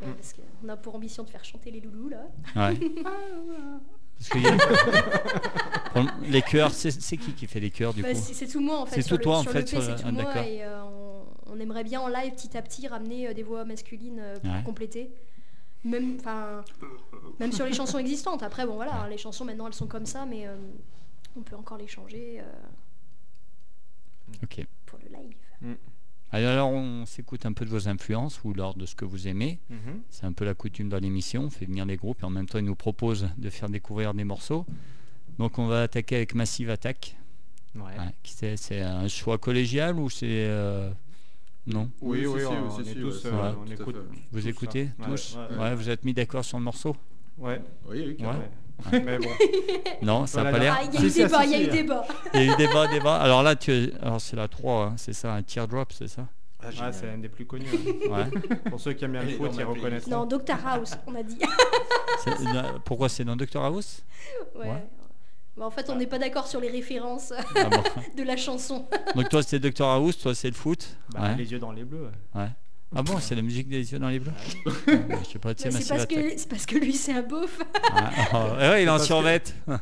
[0.01, 2.27] Ouais, parce qu'on a pour ambition de faire chanter les loulous là.
[2.53, 8.59] Parce a- les chœurs, c'est qui qui fait les chœurs du Bah, coup c'est tout
[8.59, 8.95] moi en fait.
[8.95, 10.43] C'est sur tout le- toi, en sur fait, sur ah, d'accord.
[11.49, 14.39] Euh, on, aimerait bien en live petit à petit ramener euh, des voix masculines euh,
[14.39, 14.63] pour Ouais.
[14.63, 15.09] compléter.
[15.85, 16.63] Même, enfin,
[17.39, 18.43] même sur les chansons existantes.
[18.43, 20.55] Après, bon voilà, les chansons maintenant elles sont comme ça, mais euh,
[21.37, 22.43] on peut encore les changer euh,
[24.85, 25.77] pour le live.
[26.31, 29.59] Alors on s'écoute un peu de vos influences ou lors de ce que vous aimez.
[29.69, 30.01] Mhm.
[30.09, 31.43] C'est un peu la coutume dans l'émission.
[31.43, 34.13] On fait venir les groupes et en même temps ils nous proposent de faire découvrir
[34.13, 34.65] des morceaux.
[35.39, 37.15] Donc on va attaquer avec Massive Attack.
[37.75, 37.81] Ouais.
[37.83, 38.57] Ouais, qui c'est?
[38.57, 40.91] C'est un choix collégial ou c'est euh,
[41.67, 43.95] non Oui, Oui, oui, si, si, on, est tous, on écoute.
[44.31, 45.05] Vous écoutez ça.
[45.09, 46.95] tous Ouais, vous êtes mis d'accord sur le morceau
[47.37, 47.61] ouais.
[47.89, 48.25] Oui, oui.
[48.91, 49.29] Mais bon,
[50.01, 50.77] Non, ça n'a pas l'air.
[50.79, 52.05] Ah, il y a eu débat, il y a eu débat.
[52.33, 53.15] Il y a eu débat, débat.
[53.17, 56.27] Alors là, tu alors c'est la 3, hein, c'est ça, un teardrop, c'est ça?
[56.59, 57.67] Ah, Ah, c'est un des plus connus.
[58.09, 58.59] Ouais.
[58.69, 60.11] Pour ceux qui aiment bien le foot, ils reconnaîtront.
[60.11, 61.37] Non, Doctor House, on a dit.
[62.23, 64.03] C'est- euh, Pourquoi c'est dans Doctor House?
[64.55, 64.67] Ouais.
[64.67, 64.83] Ouais.
[65.57, 67.83] Bah, en fait, on n'est pas d'accord sur les références Ah bon.
[68.15, 68.87] de la chanson.
[69.15, 71.35] Donc toi c'est Doctor House, toi c'est le foot Bah, Ouais.
[71.35, 72.09] Les yeux dans les bleus.
[72.35, 72.47] Ouais.
[72.95, 74.31] Ah bon, c'est la musique des yeux dans les bleus
[74.87, 77.59] Ouais, Je sais pas, C'est parce, que, c'est parce que lui, c'est un beauf.
[77.59, 77.65] Ouais,
[78.33, 79.55] oh, ouais, il est en parce que- survette.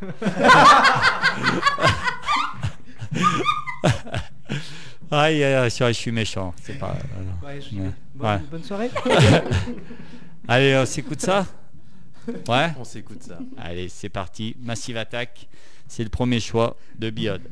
[5.11, 6.53] Aïe, aïe, je suis méchant.
[6.63, 6.95] C'est pas.
[7.45, 7.51] euh,
[8.19, 8.89] Ouais, bonne soirée.
[10.47, 11.45] Allez, on s'écoute ça
[12.47, 13.39] Ouais On s'écoute ça.
[13.57, 14.55] Allez, c'est parti.
[14.61, 15.47] Massive Attack,
[15.87, 17.43] c'est le premier choix de Biode.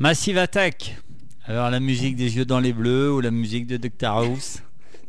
[0.00, 0.96] Massive Attack.
[1.44, 4.58] Alors la musique des yeux dans les bleus ou la musique de Dr House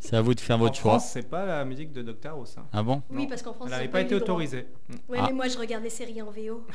[0.00, 0.98] C'est à vous de faire En votre choix.
[0.98, 2.56] France, c'est pas la musique de Dr House.
[2.58, 2.64] hein.
[2.72, 3.02] Ah bon?
[3.10, 4.66] Oui, parce qu'en France, Elle n'avait pas été autorisée.
[5.08, 5.26] Ouais, Ah.
[5.28, 6.66] mais moi je regarde les séries en VO.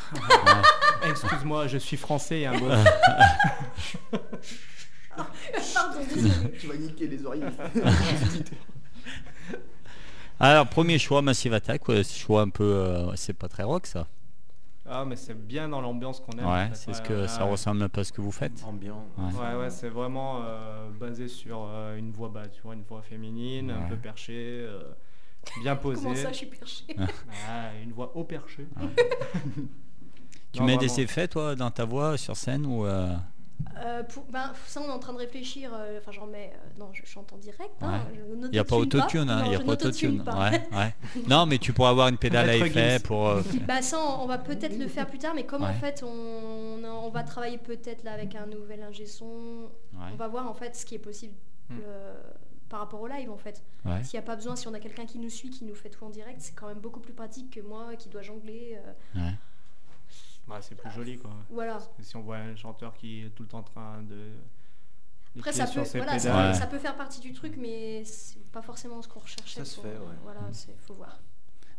[1.09, 2.68] Excuse-moi, je suis français et un beau.
[5.74, 6.34] Pardon, désolé.
[6.59, 7.43] tu vas niquer les oreilles.
[10.39, 13.86] Alors premier choix Massive Attack, ouais, ce choix un peu, euh, c'est pas très rock
[13.88, 14.07] ça.
[14.90, 16.46] Ah, mais c'est bien dans l'ambiance qu'on aime.
[16.46, 16.76] en Ouais, fait.
[16.76, 17.52] c'est ce Ouais, que ouais, ça ouais.
[17.52, 18.64] ressemble un peu à ce que vous faites.
[18.66, 19.06] Ambiant.
[19.18, 19.34] Ouais.
[19.34, 23.02] Ouais, ouais, c'est vraiment euh, basé sur euh, une voix, bah, tu vois, une voix
[23.02, 24.82] féminine, un peu perchée, euh,
[25.62, 26.04] bien posée.
[26.04, 26.84] Comment ça, je suis perché
[27.50, 28.66] Ah, une voix haut perché.
[30.54, 30.94] Tu Non, mets vraiment.
[30.96, 33.14] des effets toi dans ta voix sur scène ou euh,
[33.80, 35.72] Euh, pour- ben, ça, on est en train de réfléchir.
[35.74, 36.51] euh, Enfin, j'en mets.
[36.53, 37.72] euh, non, je chante en direct.
[37.82, 38.20] hein, Ouais.
[38.45, 40.24] il n'y a pas autotune, hein, Non, il y a pas n'autotune autotune.
[40.24, 40.49] pas.
[40.49, 40.95] Ouais, ouais.
[41.28, 43.28] Non, mais tu pourrais avoir une pédale à effet pour.
[43.28, 46.03] euh, Bah ça, on on va peut-être le faire plus tard, mais comme en fait,
[46.03, 50.05] on, on va travailler peut-être là avec un nouvel ingé son, Ouais.
[50.14, 51.34] on va voir en fait ce qui est possible
[51.70, 51.76] Hmm.
[51.86, 52.16] euh,
[52.70, 53.62] par rapport au live en fait.
[53.86, 54.03] Ouais.
[54.03, 55.89] S'il n'y a pas besoin, si on a quelqu'un qui nous suit, qui nous fait
[55.89, 58.78] tout en direct, c'est quand même beaucoup plus pratique que moi qui dois jongler.
[60.50, 60.54] Euh.
[60.54, 61.32] Ouais, c'est plus joli, quoi.
[61.50, 61.80] voilà.
[62.02, 64.30] Si on voit un chanteur qui est tout le temps en train de.
[65.38, 66.52] Après, ça sur peut, ses voilà, ça, pédales.
[66.54, 66.58] Ouais.
[66.60, 69.60] ça peut faire partie du truc, mais c'est pas forcément ce qu'on recherchait.
[69.60, 70.16] Ça se fait, ouais.
[70.24, 71.20] Voilà, c'est faut voir.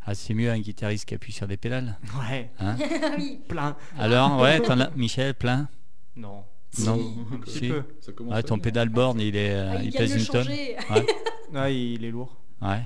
[0.07, 1.99] Ah, c'est mieux un guitariste qui appuie sur des pédales.
[2.21, 3.77] Ouais, Hein Ah oui, plein.
[3.99, 5.69] Alors, ouais, t'en as, Michel, plein?
[6.17, 6.45] Non,
[6.79, 6.99] Non.
[7.47, 7.69] Si.
[7.69, 7.83] peu.
[8.01, 8.63] Ça à ton venir.
[8.63, 10.45] pédalboard, il est, euh, Ah, il il pèse une tonne.
[10.45, 10.77] changer.
[11.55, 12.37] Ah, il est lourd.
[12.61, 12.83] Ouais.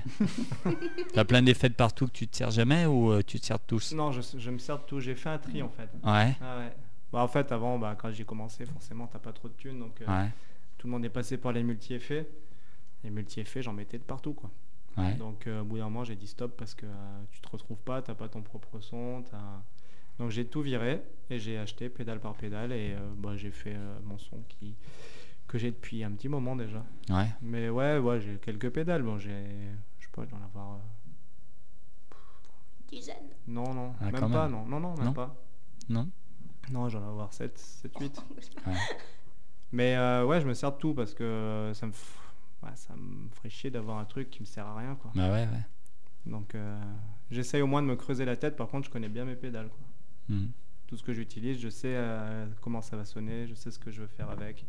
[1.13, 3.57] T'as plein d'effets de partout que tu te sers jamais ou euh, tu te sers
[3.57, 3.93] de tous?
[3.93, 4.99] Non, je, je me sers de tout.
[4.99, 5.89] J'ai fait un tri en fait.
[6.03, 6.35] Ouais.
[6.41, 6.71] Ah ouais.
[7.11, 9.79] Bah, en fait, avant, bah, quand j'ai commencé, forcément, t'as pas trop de thunes.
[9.79, 10.29] Donc, euh, Ouais.
[10.77, 12.27] tout le monde est passé par les multi-effets.
[13.03, 14.33] Les multi-effets, j'en mettais de partout.
[14.33, 14.49] quoi.
[14.97, 15.13] Ouais.
[15.15, 17.77] Donc, euh, au bout d'un moment, j'ai dit stop parce que euh, tu te retrouves
[17.77, 19.23] pas, t'as pas ton propre son.
[20.19, 21.01] Donc, j'ai tout viré
[21.31, 24.75] et j'ai acheté pédale par pédale et bah, j'ai fait mon son qui
[25.53, 26.83] que j'ai depuis un petit moment déjà.
[27.09, 27.29] Ouais.
[27.43, 29.03] Mais ouais, ouais, j'ai quelques pédales.
[29.03, 29.45] Bon, j'ai,
[29.99, 30.73] je sais pas, j'en avoir.
[30.73, 30.77] euh,
[32.87, 33.15] Dizaine.
[33.47, 34.51] Non, non, Ah, même pas, même.
[34.51, 35.35] non, non, non, même Non pas.
[35.89, 36.09] Non
[36.71, 38.23] Non, j'en ai avoir 7, 7 8.
[38.67, 38.73] Ouais.
[39.71, 42.95] Mais euh, ouais, je me sers de tout parce que ça me, f- ouais, ça
[42.95, 44.95] me ferait chier d'avoir un truc qui me sert à rien.
[44.95, 45.11] Quoi.
[45.15, 45.61] Bah ouais, ouais.
[46.25, 46.79] Donc euh,
[47.31, 48.55] j'essaye au moins de me creuser la tête.
[48.55, 49.69] Par contre, je connais bien mes pédales.
[49.69, 50.35] Quoi.
[50.35, 50.47] Hmm.
[50.87, 53.89] Tout ce que j'utilise, je sais euh, comment ça va sonner, je sais ce que
[53.91, 54.65] je veux faire avec.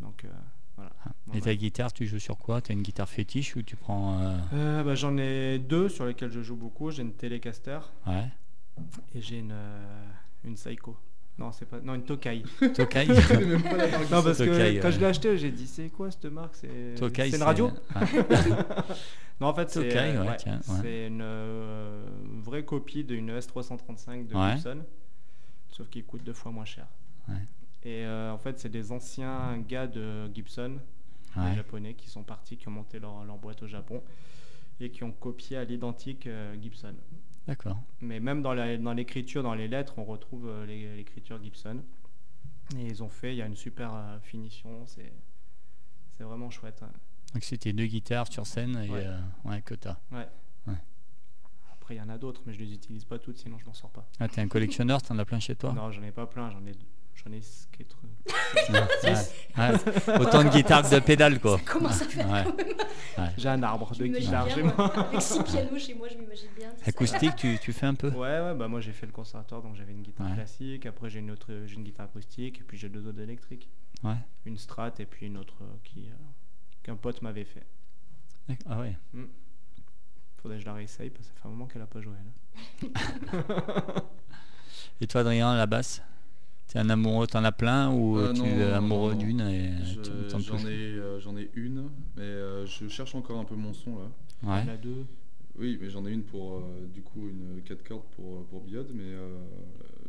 [0.00, 0.28] Donc euh,
[0.76, 0.90] voilà.
[1.26, 1.44] Bon, Et bah.
[1.44, 2.60] ta guitare, tu joues sur quoi?
[2.60, 4.20] T'as une guitare fétiche ou tu prends.
[4.20, 6.90] euh, Euh, bah, J'en ai deux sur lesquels je joue beaucoup.
[6.90, 8.28] J'ai une Telecaster Ouais.
[9.14, 9.54] et j'ai une,
[10.44, 10.96] une Seiko.
[11.38, 11.80] Non, c'est pas.
[11.80, 12.42] Non, une Tokai.
[12.74, 14.92] Tokai Non, parce que Tokai, quand ouais.
[14.92, 16.56] je l'ai acheté, j'ai dit c'est quoi cette marque?
[16.56, 17.66] C'est Tokai, c'est une radio?
[17.96, 18.22] ouais.
[19.40, 22.04] Non, en fait, c'est ouais, ouais, une euh,
[22.42, 24.34] vraie copie d'une S335 de.
[24.54, 24.84] Gibson,
[25.70, 26.86] sauf qu'il coûte deux fois moins cher.
[27.84, 27.90] Ouais.
[27.90, 30.78] Et euh, en fait, c'est des anciens gars de Gibson,
[31.36, 31.54] des Ouais.
[31.54, 34.02] japonais, qui sont partis, qui ont monté leur, leur boîte au Japon
[34.80, 36.94] et qui ont copié à l'identique euh, Gibson.
[37.46, 37.78] D'accord.
[38.00, 40.66] Mais même dans la- dans l'écriture, dans les lettres, on retrouve euh,
[40.96, 41.82] l'écriture Gibson.
[42.78, 43.90] Et ils ont fait, il y a une super
[44.22, 45.12] finition, c'est
[46.20, 46.82] vraiment chouette.
[46.82, 46.90] hein.
[47.34, 49.04] Donc c'était deux guitares sur scène et Ouais.
[49.04, 49.96] euh, ouais, t'as.
[51.72, 53.74] Après, il y en a d'autres, mais je les utilise pas toutes, sinon je m'en
[53.74, 54.06] sors pas.
[54.20, 55.72] Ah, t'es un collectionneur, t'en as plein chez toi?
[55.72, 56.72] Non, j'en ai pas plein, j'en ai,
[57.14, 57.40] j'en ai
[57.76, 57.96] quatre-
[58.70, 58.80] Ouais.
[59.02, 59.14] Ouais.
[59.58, 60.18] Ouais.
[60.20, 61.58] Autant de guitares que de pédales, quoi.
[61.58, 62.44] Ça commence à faire Ouais.
[62.44, 63.30] quand même.
[63.36, 64.92] J'ai un arbre Je de guitare chez moi.
[65.08, 66.70] Avec six pianos chez moi, je m'imagine bien.
[66.86, 68.08] Acoustique, tu, tu fais un peu?
[68.10, 70.34] Ouais, ouais, bah moi j'ai fait le conservatoire, donc j'avais une guitare Ouais.
[70.34, 73.68] classique, après j'ai une autre, j'ai une guitare acoustique, et puis j'ai deux autres électriques.
[74.04, 74.16] Ouais.
[74.46, 76.14] Une Strat et puis une autre euh, qui euh,
[76.84, 77.66] qu'un pote m'avait fait.
[78.68, 78.96] Ah ouais.
[80.40, 82.14] Faudrait que je la réessaye parce que ça fait un moment qu'elle a pas joué.
[83.32, 83.42] Là.
[85.00, 86.02] Et toi, Adrien, la basse?
[86.72, 90.56] T'es un amoureux, t'en as plein ou Euh, tu non, es amoureux d'une et J'en
[90.66, 94.10] ai, euh, j'en ai une, mais euh, je cherche encore un peu mon son là.
[94.42, 94.64] Ouais.
[94.64, 95.04] La deux.
[95.58, 98.90] Oui, mais j'en ai une pour euh, du coup une 4 cordes pour, pour Biode,
[98.94, 99.36] mais euh,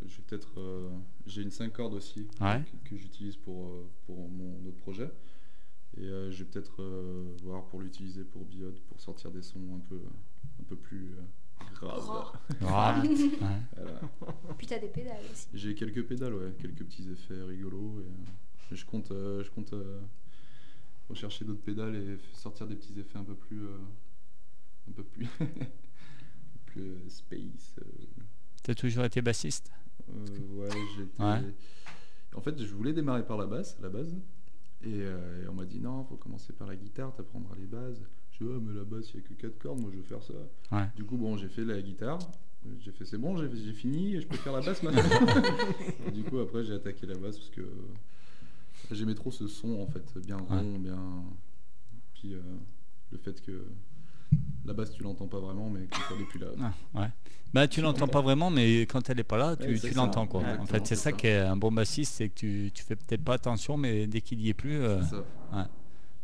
[0.08, 0.54] je vais peut-être.
[0.58, 0.88] euh,
[1.28, 2.62] j'ai une 5 cordes aussi Ouais.
[2.86, 3.74] que, que j'utilise pour,
[4.06, 5.12] pour mon autre projet.
[5.98, 9.60] Et euh, je vais peut-être euh, voir pour l'utiliser pour Biode, pour sortir des sons
[9.76, 10.00] un peu,
[10.62, 11.22] un peu plus euh,
[11.80, 12.10] Grave.
[12.50, 12.58] Ouais.
[12.62, 14.00] Voilà.
[14.58, 15.48] Puis t'as des pédales aussi.
[15.54, 18.02] J'ai quelques pédales, ouais, quelques petits effets rigolos.
[18.02, 20.02] Et, euh, et je compte, euh, je compte euh,
[21.10, 23.78] rechercher d'autres pédales et sortir des petits effets un peu plus, euh,
[24.90, 25.28] un peu plus,
[26.66, 27.76] plus euh, space.
[27.80, 27.86] euh,
[28.64, 29.72] T'as toujours été bassiste?
[30.10, 31.24] Euh, ouais, j'étais.
[31.24, 31.54] Ouais.
[32.36, 34.16] En fait, je voulais démarrer par la basse, à la base.
[34.84, 38.02] Et, euh, et on m'a dit non, faut commencer par la guitare, t'apprendras les bases.
[38.34, 40.04] Je dis ouais, mais la basse, il n'y a que 4 cordes, moi je veux
[40.04, 40.34] faire ça.
[40.72, 40.88] Ouais.
[40.96, 42.20] Du coup, bon, j'ai fait la guitare.
[42.80, 45.02] J'ai fait c'est bon, j'ai fini et je peux faire la basse maintenant.
[46.08, 47.68] Et du coup, après, j'ai attaqué la basse parce que
[48.92, 50.98] j'aimais trop ce son en fait, bien rond, bien.
[52.14, 52.42] Puis euh,
[53.12, 53.66] le fait que
[54.66, 56.48] la basse, tu l'entends pas vraiment, mais quand elle est plus là.
[56.62, 57.10] Ah, ouais.
[57.54, 60.42] Bah, tu l'entends pas vraiment, mais quand elle est pas là, tu, Ouais, l'entends quoi.
[60.42, 61.12] Ouais, en fait, c'est c'est ça ça.
[61.12, 64.22] qui est un bon bassiste, c'est que tu, tu fais peut-être pas attention, mais dès
[64.22, 65.02] qu'il y est plus, euh,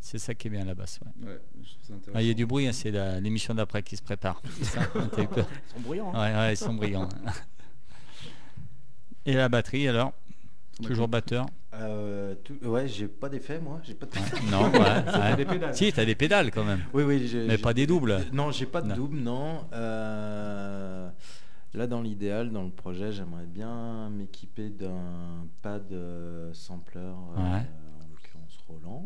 [0.02, 0.34] C'est ça.
[0.34, 1.00] qui est bien la basse.
[1.04, 1.28] ouais.
[1.28, 2.12] Ouais, je trouve ça intéressant.
[2.16, 4.42] Ah, il y a du bruit, hein, c'est la- l'émission d'après qui se prépare.
[4.58, 4.82] C'est ça
[5.16, 6.12] T'as eu peur Ils sont bruyants.
[6.14, 6.20] hein.
[6.34, 7.10] Ouais, ouais, ils sont brillants.
[9.26, 10.14] Et la batterie alors?
[10.80, 11.46] A Toujours batteur?
[11.74, 13.80] Euh, tout- ouais, j'ai pas d'effet moi.
[13.84, 14.12] J'ai pas de...
[14.14, 14.80] Ouais, Non, ouais,
[15.20, 15.36] ouais.
[15.36, 15.76] des pédales.
[15.76, 16.84] Si, t'as des pédales quand même.
[16.94, 17.28] Oui, oui.
[17.28, 18.26] j'ai- Mais j'ai- pas des doubles.
[18.34, 18.96] Non, j'ai pas de Non.
[18.96, 19.66] double, non.
[19.74, 21.10] Euh,
[21.76, 27.60] Là, dans l'idéal, dans le projet, j'aimerais bien m'équiper d'un pad euh, sampler, euh, Ouais.
[27.60, 29.06] en l'occurrence Roland.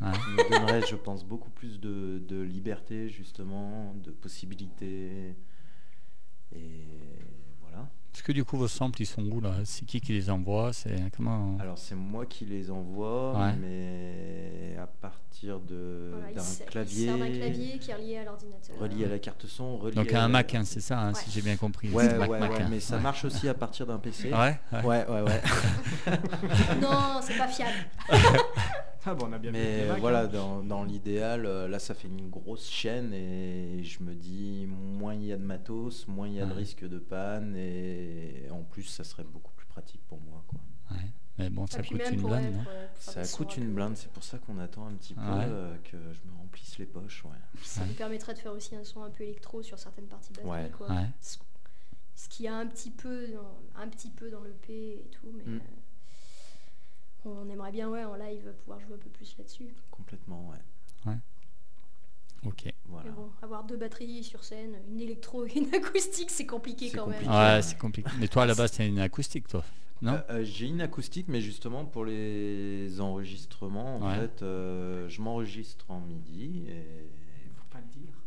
[0.00, 0.12] Ouais.
[0.12, 5.34] qui me donnerait, je pense, beaucoup plus de, de liberté, justement, de possibilités.
[6.54, 6.84] Et
[7.60, 7.88] voilà.
[8.12, 9.54] Parce que du coup, vos samples, ils sont où là?
[9.64, 10.72] C'est qui qui les envoie?
[10.72, 13.52] C'est comment Alors, c'est moi qui les envoie, Ouais.
[13.60, 18.78] mais à partir de- Voilà, il d'un clavier, d'un clavier qui est relié à l'ordinateur.
[18.78, 21.30] relié à la carte son, relié Donc à un Mac, hein, c'est ça, hein, si
[21.30, 21.90] j'ai bien compris.
[21.90, 22.68] Ouais, Mac, ouais, Mac, ouais, hein.
[22.70, 23.02] mais ça Ouais.
[23.02, 24.32] marche aussi à partir d'un PC.
[24.32, 24.84] Ouais, ouais.
[24.84, 25.40] Ouais, ouais, ouais.
[26.80, 27.72] Non, c'est pas fiable.
[29.10, 30.26] Ah bon, on a bien vu Mais voilà, hein.
[30.28, 35.14] dans, dans l'idéal, euh, là ça fait une grosse chaîne et je me dis moins
[35.14, 38.62] il y a de matos, moins il y a de risque de panne et en
[38.62, 40.44] plus ça serait beaucoup plus pratique pour moi.
[40.48, 40.60] Quoi.
[40.90, 41.04] Ouais.
[41.38, 44.10] Mais bon, ça coûte une blinde, pour, euh, pour Ça coûte un une blinde, c'est
[44.10, 45.44] pour ça qu'on attend un petit peu Ouais.
[45.46, 47.24] euh, que je me remplisse les poches.
[47.24, 47.30] Ouais.
[47.62, 47.86] Ça Ouais.
[47.88, 50.70] nous permettrait de faire aussi un son un peu électro sur certaines parties batterie, Ouais.
[50.76, 50.88] quoi.
[50.88, 51.06] Ouais.
[51.20, 51.36] Ce,
[52.16, 55.10] ce qu'il y a un petit peu dans, un petit peu dans le P et
[55.12, 55.56] tout, mais Mm.
[55.56, 55.60] euh,
[57.28, 59.68] on aimerait bien ouais en live pouvoir jouer un peu plus là-dessus.
[59.90, 61.14] Complètement, ouais.
[62.46, 62.72] Ok.
[62.86, 63.10] Voilà.
[63.10, 67.04] Bon, avoir deux batteries sur scène, une électro et une acoustique, c'est compliqué C'est quand
[67.06, 67.28] compliqué.
[67.28, 67.54] même.
[67.56, 68.08] Ouais, c'est compliqué.
[68.20, 69.64] Mais toi, à la base, t'as une acoustique, toi
[70.02, 74.20] Non Euh, euh, J'ai une acoustique, mais justement pour les enregistrements, en Ouais.
[74.20, 77.08] fait, euh, je m'enregistre en midi et
[77.56, 78.17] Faut pas le dire.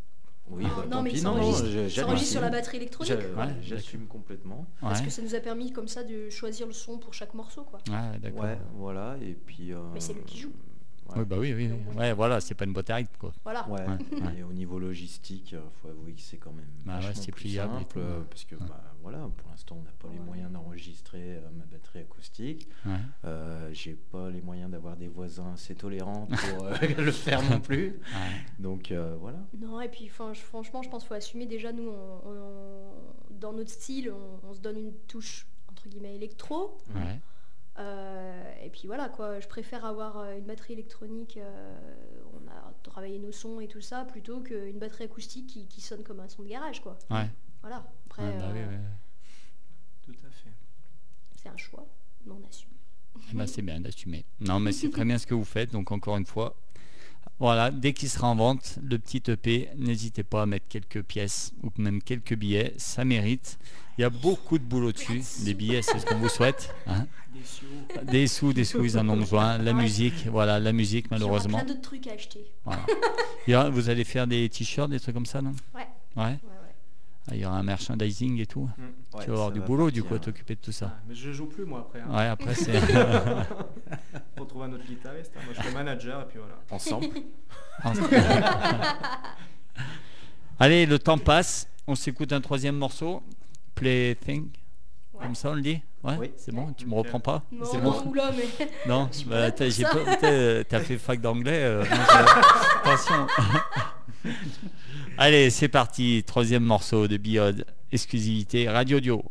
[0.51, 2.03] Oui, Non, bah, non, tant mais pis, non, non, s'enregistre- je- Ça j'assume.
[2.05, 3.13] enregistre sur la batterie électronique.
[3.37, 4.65] Ouais, J'assume complètement.
[4.81, 7.63] Parce que ça nous a permis comme ça de choisir le son pour chaque morceau,
[7.63, 7.79] quoi.
[7.89, 8.43] Ouais, d'accord.
[8.43, 9.73] Ouais, voilà, et puis.
[9.73, 10.49] euh, Mais c'est lui qui joue.
[11.09, 11.15] ouais.
[11.19, 11.69] Oui, bah oui, oui.
[11.97, 13.33] Ouais, voilà, c'est pas une boîte à rythme, quoi.
[13.43, 13.67] Voilà.
[13.69, 14.37] Ouais, Ouais, ouais.
[14.39, 17.83] et au niveau logistique, il faut avouer que c'est quand même Bah c'est plus simple,
[17.89, 18.61] tout, euh, parce que Ouais.
[18.67, 22.67] bah, voilà, pour l'instant on n'a pas les moyens d'enregistrer euh, ma batterie acoustique.
[22.85, 22.91] Ouais.
[23.25, 27.59] Euh, J'ai pas les moyens d'avoir des voisins assez tolérants pour euh, le faire non
[27.59, 27.87] plus.
[27.89, 28.45] Ouais.
[28.59, 29.39] Donc euh, voilà.
[29.59, 32.91] Non, et puis franchement, je pense qu'il faut assumer déjà, nous, on- on-
[33.31, 36.77] dans notre style, on, on se donne une touche, entre guillemets, électro.
[36.93, 37.19] Ouais.
[37.79, 41.77] Euh, et puis voilà, quoi, je préfère avoir une batterie électronique, euh,
[42.33, 46.03] on a travaillé nos sons et tout ça, plutôt qu'une batterie acoustique qui, qui sonne
[46.03, 46.97] comme un son de garage, quoi.
[47.61, 48.79] Voilà, après, Ouais, bah oui, euh, ouais.
[50.05, 50.49] Tout à fait.
[51.41, 51.85] c'est un choix,
[52.25, 52.69] mais on assume.
[53.31, 54.25] Eh ben, c'est bien d'assumer.
[54.39, 55.71] Non, mais c'est très bien ce que vous faites.
[55.71, 56.55] Donc, encore une fois,
[57.39, 61.53] voilà, dès qu'il sera en vente, le petit EP, n'hésitez pas à mettre quelques pièces
[61.63, 62.73] ou même quelques billets.
[62.77, 63.59] Ça mérite.
[63.97, 65.21] Il y a beaucoup de boulot dessus.
[65.43, 66.73] Les billets, c'est ce qu'on vous souhaite.
[66.87, 67.05] hein.
[67.33, 68.11] Des.
[68.11, 69.57] Des sous, des sous, ils en ont besoin.
[69.57, 69.81] La Ouais.
[69.81, 71.59] musique, voilà, la musique, Il y malheureusement.
[71.59, 72.45] plein d'autres trucs à acheter.
[72.65, 73.69] Voilà.
[73.69, 75.53] Vous allez faire des t-shirts, des trucs comme ça, non?
[75.75, 75.87] Ouais,
[76.17, 76.37] Ouais.
[76.43, 76.60] Ah,
[77.31, 78.67] Il y aura un merchandising et tout.
[79.13, 80.93] Ouais, tu vas avoir du va boulot, du coup, à t'occuper de tout ça.
[80.95, 82.01] Ah, mais je joue plus moi après.
[82.01, 82.09] hein.
[82.17, 82.79] Ouais, après, c'est.
[84.37, 85.31] Faut trouver un autre guitariste.
[85.37, 85.41] hein.
[85.45, 86.55] Moi je suis manager et puis voilà.
[86.71, 87.07] Ensemble.
[90.59, 91.67] Allez, le temps passe.
[91.87, 93.23] On s'écoute un troisième morceau.
[93.75, 94.49] Plaything.
[95.13, 95.23] Ouais.
[95.23, 96.31] Comme ça, on le dit Ouais, Oui.
[96.35, 96.73] c'est bon.
[96.75, 97.43] Tu me reprends pas?
[97.51, 99.89] Non, C'est non, bon oula, mais Non, bah, là t'as pour j'ai ça.
[99.89, 101.59] pas- t'as- t'as fait fac d'anglais.
[101.63, 101.83] euh,
[102.83, 103.27] Attention.
[105.17, 106.23] Allez, c'est parti.
[106.25, 107.65] Troisième morceau de Biode.
[107.91, 109.23] Exclusivité Radio Dio.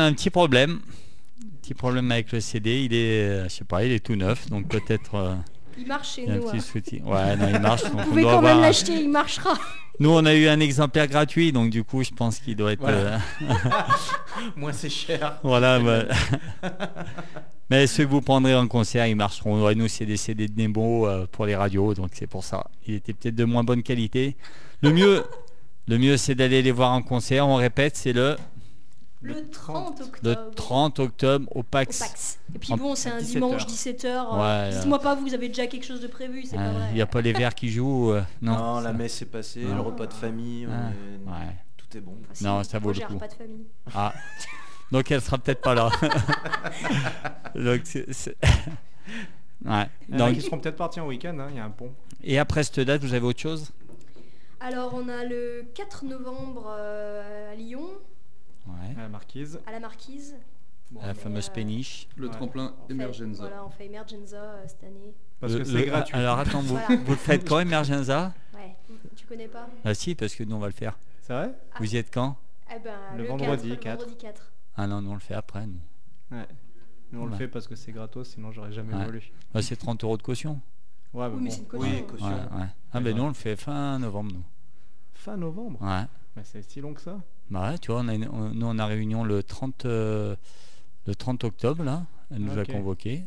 [0.00, 0.80] A un petit problème.
[1.62, 2.82] Petit problème avec le CD.
[2.84, 5.34] Il est, euh, je sais pas, il est tout neuf, donc peut-être euh,
[5.78, 6.44] Il marche chez il y a un nous.
[6.50, 6.60] petit hein.
[6.60, 7.02] souci.
[7.04, 7.82] Ouais, non, il marche.
[7.84, 9.54] donc Vous on pouvez doit quand même un- l'acheter, il marchera.
[10.00, 12.80] Nous, on a eu un exemplaire gratuit, donc du coup, je pense qu'il doit être.
[12.80, 13.16] Voilà.
[13.16, 13.18] euh,
[14.56, 15.38] Moins c'est cher.
[15.42, 15.78] Voilà.
[15.78, 16.04] bah.
[17.68, 19.62] Mais ceux que vous prendrez en concert, ils marcheront.
[19.62, 22.66] Ouais, nous, c'est des CD de Nemo euh, pour les radios, donc c'est pour ça.
[22.86, 24.36] Il était peut-être de moins bonne qualité.
[24.82, 25.22] Le mieux,
[25.86, 27.46] le mieux, c'est d'aller les voir en concert.
[27.46, 28.36] On répète, c'est le,
[29.22, 30.18] Le 30 octobre.
[30.22, 32.38] le 30 octobre au Au Pax.
[32.54, 33.68] Et puis bon, c'est un 17 dimanche heures.
[33.68, 34.40] 17h.
[34.70, 36.86] Ouais, Dites-moi pas, vous avez déjà quelque chose de prévu, c'est pas Euh, vrai.
[36.90, 38.12] Il n'y a pas les verts qui jouent.
[38.12, 38.56] euh, non.
[38.56, 39.74] Non, la messe est passée, Non.
[39.74, 41.54] le repas de famille, Ah, est- ouais.
[41.76, 42.16] tout est bon.
[42.22, 43.12] Enfin, si, Non, ça vaut le coup.
[43.12, 43.66] repas de famille.
[43.94, 44.14] Ah.
[44.90, 45.90] Donc elle sera peut-être pas là.
[47.54, 48.36] Donc, c'est- c'est-
[49.66, 49.86] ouais.
[50.08, 51.64] Il y en a Donc, qui seront peut-être partis en week-end, hein, il y a
[51.64, 51.92] un pont.
[52.24, 53.70] et après cette date, vous avez autre chose?
[54.60, 57.86] Alors, on a le 4 novembre euh, à Lyon,
[58.66, 58.94] Ouais.
[58.98, 59.60] à la marquise.
[59.66, 60.36] à la Marquise.
[60.90, 62.08] Bon, La mais, fameuse euh, péniche.
[62.16, 62.32] Le Ouais.
[62.32, 63.42] tremplin On fait- Emergenza.
[63.46, 65.14] Voilà, on fait Emergenza euh, cette année.
[65.38, 66.14] Parce Le- que c'est gratuit.
[66.16, 66.96] Alors attends, vous, Voilà.
[67.04, 68.74] vous le faites quand Emergenza Ouais,
[69.14, 69.68] tu connais pas?
[69.84, 70.98] Ah si, parce que nous on va le faire.
[71.22, 71.54] C'est vrai?
[71.78, 72.36] Vous y êtes quand?
[72.74, 73.98] Eh ben, Le le, vendredi 4, le 4.
[74.00, 74.52] vendredi 4.
[74.76, 75.64] Ah non, nous on le fait après.
[75.66, 75.78] Nous.
[76.36, 76.46] Ouais.
[77.12, 77.38] Nous on le Ouais.
[77.38, 79.04] fait parce que c'est gratos, sinon j'aurais jamais Ouais.
[79.04, 79.22] voulu.
[79.54, 80.60] Bah, c'est 30 euros de caution.
[81.14, 81.88] Ouais, Oui, mais c'est une caution.
[81.88, 82.26] Oui, caution.
[82.26, 82.34] ouais.
[82.92, 83.14] Ah ben ouais.
[83.14, 84.44] nous on le fait fin novembre nous.
[85.14, 85.80] Fin novembre?
[85.82, 86.04] Ouais.
[86.36, 87.18] Mais c'est si long que ça
[87.50, 90.36] Bah ouais, tu vois, on a une- on- nous on a réunion le 30, euh,
[91.06, 92.04] le 30 octobre là.
[92.30, 93.24] Elle nous a convoqués.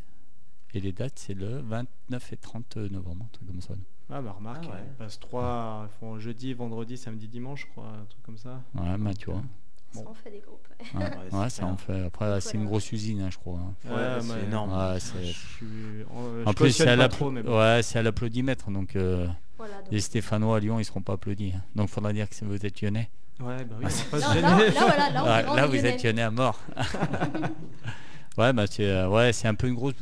[0.76, 3.74] Et les dates c'est le 29 et 30 novembre, un truc comme ça.
[4.10, 4.82] Ah bah remarque, Ah ouais.
[4.88, 8.62] ils passent trois, ils font jeudi, vendredi, samedi, dimanche, je crois, un truc comme ça.
[8.76, 9.42] Ouais, bah tu vois.
[9.92, 10.10] Ça Bon.
[10.10, 10.68] en fait des groupes.
[10.96, 12.02] Ouais, Ouais, ouais, ça en fait.
[12.06, 13.60] Après, c'est une grosse usine, hein, je crois.
[13.60, 13.74] hein.
[13.86, 14.72] Ouais, Ouais, c'est énorme.
[14.72, 15.24] Ouais, Je c'est.
[15.34, 15.66] suis,
[16.46, 19.28] En plus, ouais, c'est à l'applaudimètre, donc euh,
[19.66, 19.92] Voilà, donc.
[19.92, 21.54] les Stéphanois à Lyon, ils seront pas applaudis.
[21.56, 21.62] hein.
[21.76, 23.10] Donc, faudra dire que vous êtes lyonnais.
[23.40, 25.90] Ouais, bah oui, pas se Là, voilà, vous lyonnais.
[25.90, 26.60] êtes lyonnais à mort.
[28.38, 29.94] ouais, bah c'est euh, ouais, c'est un peu une grosse.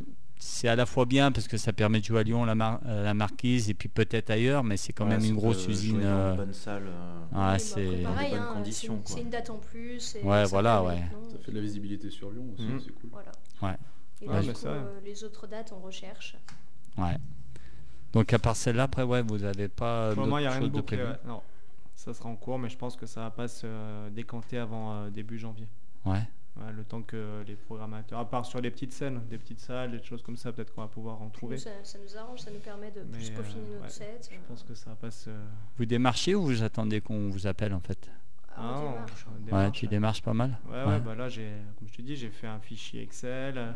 [0.43, 2.79] C'est à la fois bien parce que ça permet de jouer à Lyon, la, Mar-
[2.87, 5.97] euh, la Marquise, et puis peut-être ailleurs, mais c'est quand Ouais, même une grosse usine.
[5.97, 6.83] jouer dans euh, une bonne salle.
[6.87, 7.85] euh, ouais, mais c'est.
[8.03, 9.01] pareil, bonnes hein, c'est conditions, une-.
[9.05, 10.15] C'est une date en plus.
[10.15, 10.97] et Ouais, ça voilà, ouais.
[11.31, 12.81] Ça fait de la visibilité sur Lyon aussi, Mhm.
[12.83, 13.09] c'est cool.
[13.11, 13.31] Voilà.
[13.61, 13.77] Ouais.
[14.23, 16.35] Et Ouais, là, du coup, ça- euh, les autres dates, on recherche.
[16.97, 17.17] Ouais.
[18.13, 20.13] Donc, à part celle-là, après, ouais, vous n'avez pas.
[20.13, 20.97] Pour le moment, il n'y a d'autres rien de de bouclé.
[20.97, 21.17] prévu ouais.
[21.25, 21.41] Non,
[21.95, 24.93] ça sera en cours, mais je pense que ça va pas se euh, décanter avant
[24.93, 25.67] euh, début janvier.
[26.05, 26.21] Ouais.
[26.57, 29.91] Ouais, le temps que les programmateurs, à part sur les petites scènes, des petites salles,
[29.91, 31.55] des choses comme ça, peut-être qu'on va pouvoir en trouver.
[31.55, 33.89] Nous, ça, ça nous arrange, ça nous permet de Mais, plus peaufiner euh, notre ouais,
[33.89, 34.29] set.
[34.29, 35.29] Je pense que ça va pas se.
[35.77, 38.09] Vous démarchez ou vous attendez qu'on vous appelle en fait?
[38.57, 39.25] Ah, on Ah, démarche.
[39.29, 41.49] on Ouais, démarche, tu démarches pas mal Ouais, ouais, bah là, j'ai,
[41.79, 43.73] comme je te dis, j'ai fait un fichier Excel,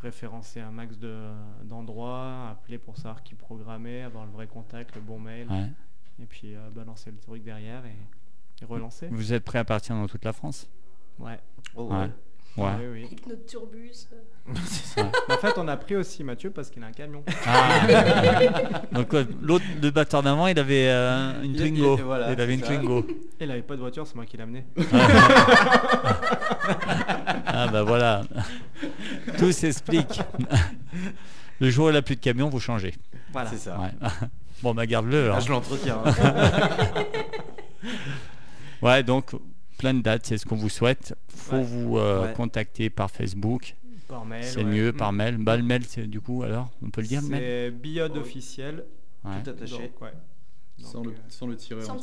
[0.00, 1.30] référencé un max de,
[1.64, 5.70] d'endroits, appeler pour savoir qui programmer, avoir le vrai contact, le bon mail, Ouais.
[6.22, 7.96] et puis euh, balancer le truc derrière et,
[8.62, 9.08] et relancer.
[9.10, 10.68] Vous êtes prêt à partir dans toute la France?
[11.18, 11.38] Ouais.
[11.74, 11.98] Oh, Ouais.
[11.98, 12.10] ouais.
[12.56, 12.70] Ouais.
[12.80, 13.04] Oui, oui.
[13.06, 14.08] Avec notre turbus.
[14.96, 15.02] Mais
[15.34, 17.22] en fait, on a pris aussi Mathieu parce qu'il a un camion.
[17.46, 17.80] Ah.
[18.92, 21.96] Donc l'autre, le batteur d'avant, il avait euh, une Il- Twingo.
[21.98, 22.66] il- voilà, il avait une ça.
[22.68, 23.06] Twingo.
[23.40, 24.64] Il avait pas de voiture, c'est moi qui l'ai amené.
[27.46, 28.22] Ah bah voilà.
[29.38, 30.20] Tout s'explique.
[31.60, 32.94] Le jour où il n'a plus de camion, vous changez.
[33.32, 33.50] Voilà.
[33.50, 33.78] C'est ça.
[33.78, 33.90] Ouais.
[34.62, 35.30] Bon, bah garde-le.
[35.32, 35.40] Ah, hein.
[35.40, 35.98] je l'entretiens.
[36.04, 36.12] hein.
[38.82, 39.32] Ouais, donc
[39.78, 41.14] plein de dates, c'est ce qu'on vous souhaite.
[41.28, 41.62] Faut Ouais.
[41.62, 42.32] vous euh, Ouais.
[42.34, 43.74] contacter par Facebook.
[44.08, 44.44] Par mail.
[44.44, 44.64] C'est ouais.
[44.64, 44.96] mieux Mm.
[44.96, 45.36] par mail.
[45.38, 48.16] Bah, le mail, c'est du coup, alors, on peut le dire le mail C'est biode
[48.16, 48.84] officiel.
[49.24, 49.42] Ouais.
[49.42, 49.72] Tout attaché.
[49.78, 50.12] Donc, ouais.
[50.80, 51.58] Sans, le, euh, sans le.
[51.58, 52.00] Sans B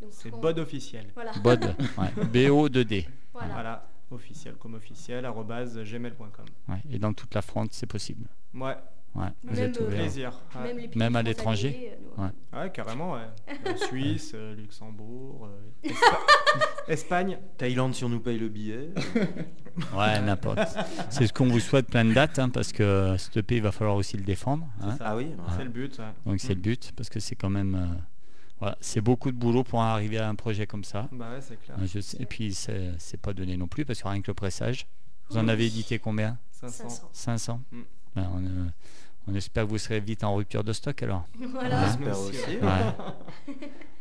[0.00, 1.06] donc, C'est bod officiel.
[1.14, 1.32] Voilà.
[1.42, 1.74] Bod.
[1.98, 2.24] Ouais.
[2.48, 3.06] B-O-D-D.
[3.32, 3.52] Voilà.
[3.54, 3.88] Voilà.
[4.12, 6.44] Officiel comme officiel, arrobase gmail.com.
[6.68, 6.76] Ouais.
[6.92, 8.26] Et dans toute la France, c'est possible.
[8.54, 8.76] Ouais,
[9.16, 9.24] Ouais.
[9.44, 9.98] Vous Même, êtes euh, ouvert.
[10.00, 10.40] plaisir.
[10.54, 10.62] Ouais.
[10.62, 12.28] Même, les pays Même à l'étranger euh, Ouais.
[12.58, 13.26] Ouais, carrément, ouais.
[13.66, 15.48] Euh, Suisse, euh, Luxembourg,
[15.84, 17.38] euh, Espa- Espagne.
[17.58, 18.90] Thaïlande, si on nous paye le billet.
[19.94, 20.58] Ouais, n'importe.
[21.10, 23.72] C'est ce qu'on vous souhaite, plein de dates, hein, parce que ce EP, il va
[23.72, 24.66] falloir aussi le défendre.
[24.80, 24.96] hein.
[24.96, 25.04] ça.
[25.08, 25.98] Ah oui C'est le but.
[25.98, 26.04] ouais.
[26.24, 27.74] Donc c'est le but, parce que c'est quand même...
[27.74, 27.86] euh,
[28.58, 31.08] voilà, c'est beaucoup de boulot pour arriver à un projet comme ça.
[31.12, 31.76] Bah ouais, c'est clair.
[31.84, 34.34] Je sais- et puis, c'est c'est pas donné non plus, parce que rien que le
[34.34, 34.86] pressage.
[35.28, 36.38] Vous en avez édité combien?
[36.52, 36.88] 500.
[36.88, 37.08] 500.
[37.12, 37.80] 500 Mm.
[38.14, 38.66] Ben, on, euh,
[39.28, 41.24] on espère que vous serez vite en rupture de stock alors.
[41.38, 41.80] Voilà.
[41.80, 41.86] Ouais.
[41.86, 42.56] J'espère Merci, aussi.
[42.56, 42.62] ouais.
[42.62, 43.54] Ouais.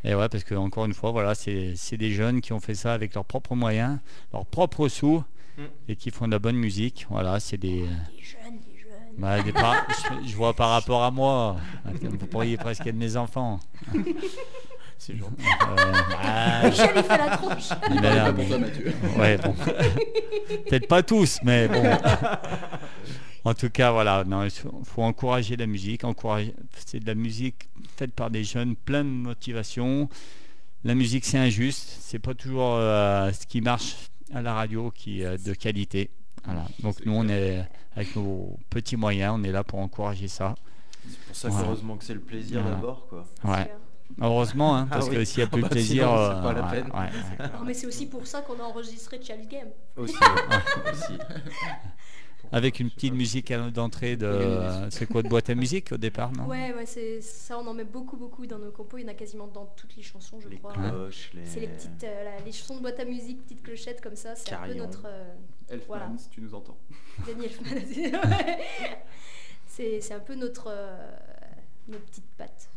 [0.04, 2.76] Et ouais, parce que encore une fois, voilà, c'est c'est des jeunes qui ont fait
[2.76, 3.98] ça avec leurs propres moyens,
[4.34, 5.24] leurs propres sous,
[5.58, 5.62] Mm.
[5.88, 7.08] et qui font de la bonne musique.
[7.10, 9.16] Voilà, c'est des, Des jeunes, des jeunes.
[9.18, 9.88] bah, des par-
[10.24, 11.56] je, je vois par rapport à moi.
[12.02, 13.62] Vous pourriez presque être mes enfants.
[14.98, 15.34] C'est gentil.
[15.46, 17.70] Euh, ah, Michel, il fait la tronche.
[17.90, 19.20] mais-.
[19.22, 19.54] Ouais, bon.
[20.70, 21.84] Peut-être pas tous, mais bon.
[23.46, 26.04] En tout cas, voilà, non, il faut, encourager la musique.
[26.04, 30.10] Encourager, c'est de la musique faite par des jeunes, plein de motivation.
[30.84, 31.98] La musique, c'est injuste.
[32.02, 33.96] C'est pas toujours euh, ce qui marche
[34.34, 36.10] à la radio qui est de qualité.
[36.44, 36.66] Voilà.
[36.80, 37.64] Donc nous, on est
[37.96, 40.56] avec nos petits moyens, on est là pour encourager ça.
[41.08, 41.64] C'est pour ça Voilà.
[41.66, 42.76] qu'heureusement que c'est le plaisir Voilà.
[42.78, 43.26] d'abord, quoi.
[43.44, 43.72] Ouais.
[44.22, 45.16] Heureusement, hein, Ah parce oui.
[45.18, 46.92] que s'il n'y a plus Bah, de plaisir, sinon, euh, c'est pas la ouais, peine.
[46.92, 47.50] ouais, ouais.
[47.60, 49.68] Non, mais c'est aussi pour ça qu'on a enregistré Child Game.
[49.98, 51.14] Aussi, ouais, aussi.
[52.52, 56.46] avec une petite musique d'entrée de, c'est quoi de boîte à musique au départ, non?
[56.46, 58.98] Ouais, ouais, c'est ça, on en met beaucoup, beaucoup dans nos compos.
[58.98, 60.74] Il y en a quasiment dans toutes les chansons, je Les crois.
[60.74, 61.46] cloches, les...
[61.46, 64.36] C'est les petites, euh, la- les chansons de boîte à musique, petites clochettes comme ça.
[64.36, 65.34] C'est un peu notre euh,
[65.70, 66.12] Elfman, Voilà.
[66.18, 66.78] si tu nous entends.
[67.28, 68.16] Daniel Elfman.
[69.68, 71.12] C'est un peu notre euh,
[71.88, 72.70] nos petites pattes.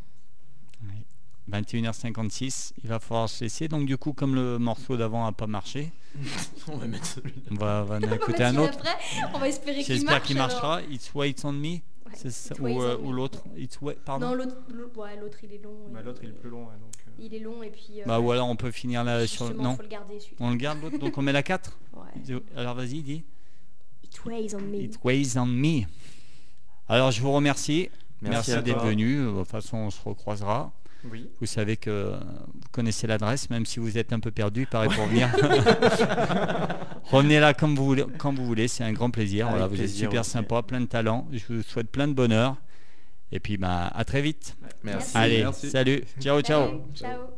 [1.51, 3.69] 21h56, il va falloir se laisser.
[3.69, 5.93] Donc du coup, comme le morceau d'avant n'a pas marché,
[6.69, 7.37] On va mettre celui-là.
[7.51, 8.75] on va, on va en écouter un autre.
[8.79, 8.97] après,
[9.35, 10.27] on va espérer qu'il J'espère marche.
[10.27, 10.49] qu'il alors.
[10.49, 10.83] marchera.
[10.91, 11.67] It's Waits on Me.
[11.69, 11.81] Ouais,
[12.15, 13.17] c'est ça, It ou, Weighs euh, on ou Me.
[13.17, 13.45] l'autre.
[13.57, 14.29] It's Wa- Pardon.
[14.29, 15.77] Non, l'autre, l'autre- ouais, l'autre il est long.
[15.93, 16.61] Bah, L'autre il est plus long.
[16.65, 18.01] ouais, donc, euh, Il est long et puis.
[18.01, 19.55] euh, Bah ou alors on peut finir là sur.
[19.55, 20.99] Non, faut le garder celui on le garde l'autre.
[20.99, 22.41] Donc on met la 4 Ouais.
[22.57, 23.23] Alors vas-y, dis.
[24.05, 24.77] It weighs on me.
[24.83, 25.83] It Weighs on Me.
[26.89, 27.91] Alors je vous remercie.
[28.23, 29.19] Merci d'être venu.
[29.27, 30.73] De toute façon, on se recroisera.
[31.05, 31.29] Oui.
[31.41, 32.13] Vous savez que
[32.55, 35.29] vous connaissez l'adresse, même si vous êtes un peu perdu, pareil pour venir.
[37.05, 39.47] Revenez là comme vous voulez, quand vous voulez, c'est un grand plaisir.
[39.47, 40.31] Avec Voilà, vous êtes super aussi.
[40.31, 41.27] sympa, plein de talent.
[41.33, 42.57] Je vous souhaite plein de bonheur.
[43.31, 44.57] Et puis bah, à très vite.
[44.83, 45.17] Merci.
[45.17, 45.71] Allez, Merci.
[45.71, 46.03] salut.
[46.21, 46.67] Ciao, ciao.
[46.67, 47.38] Salut, ciao.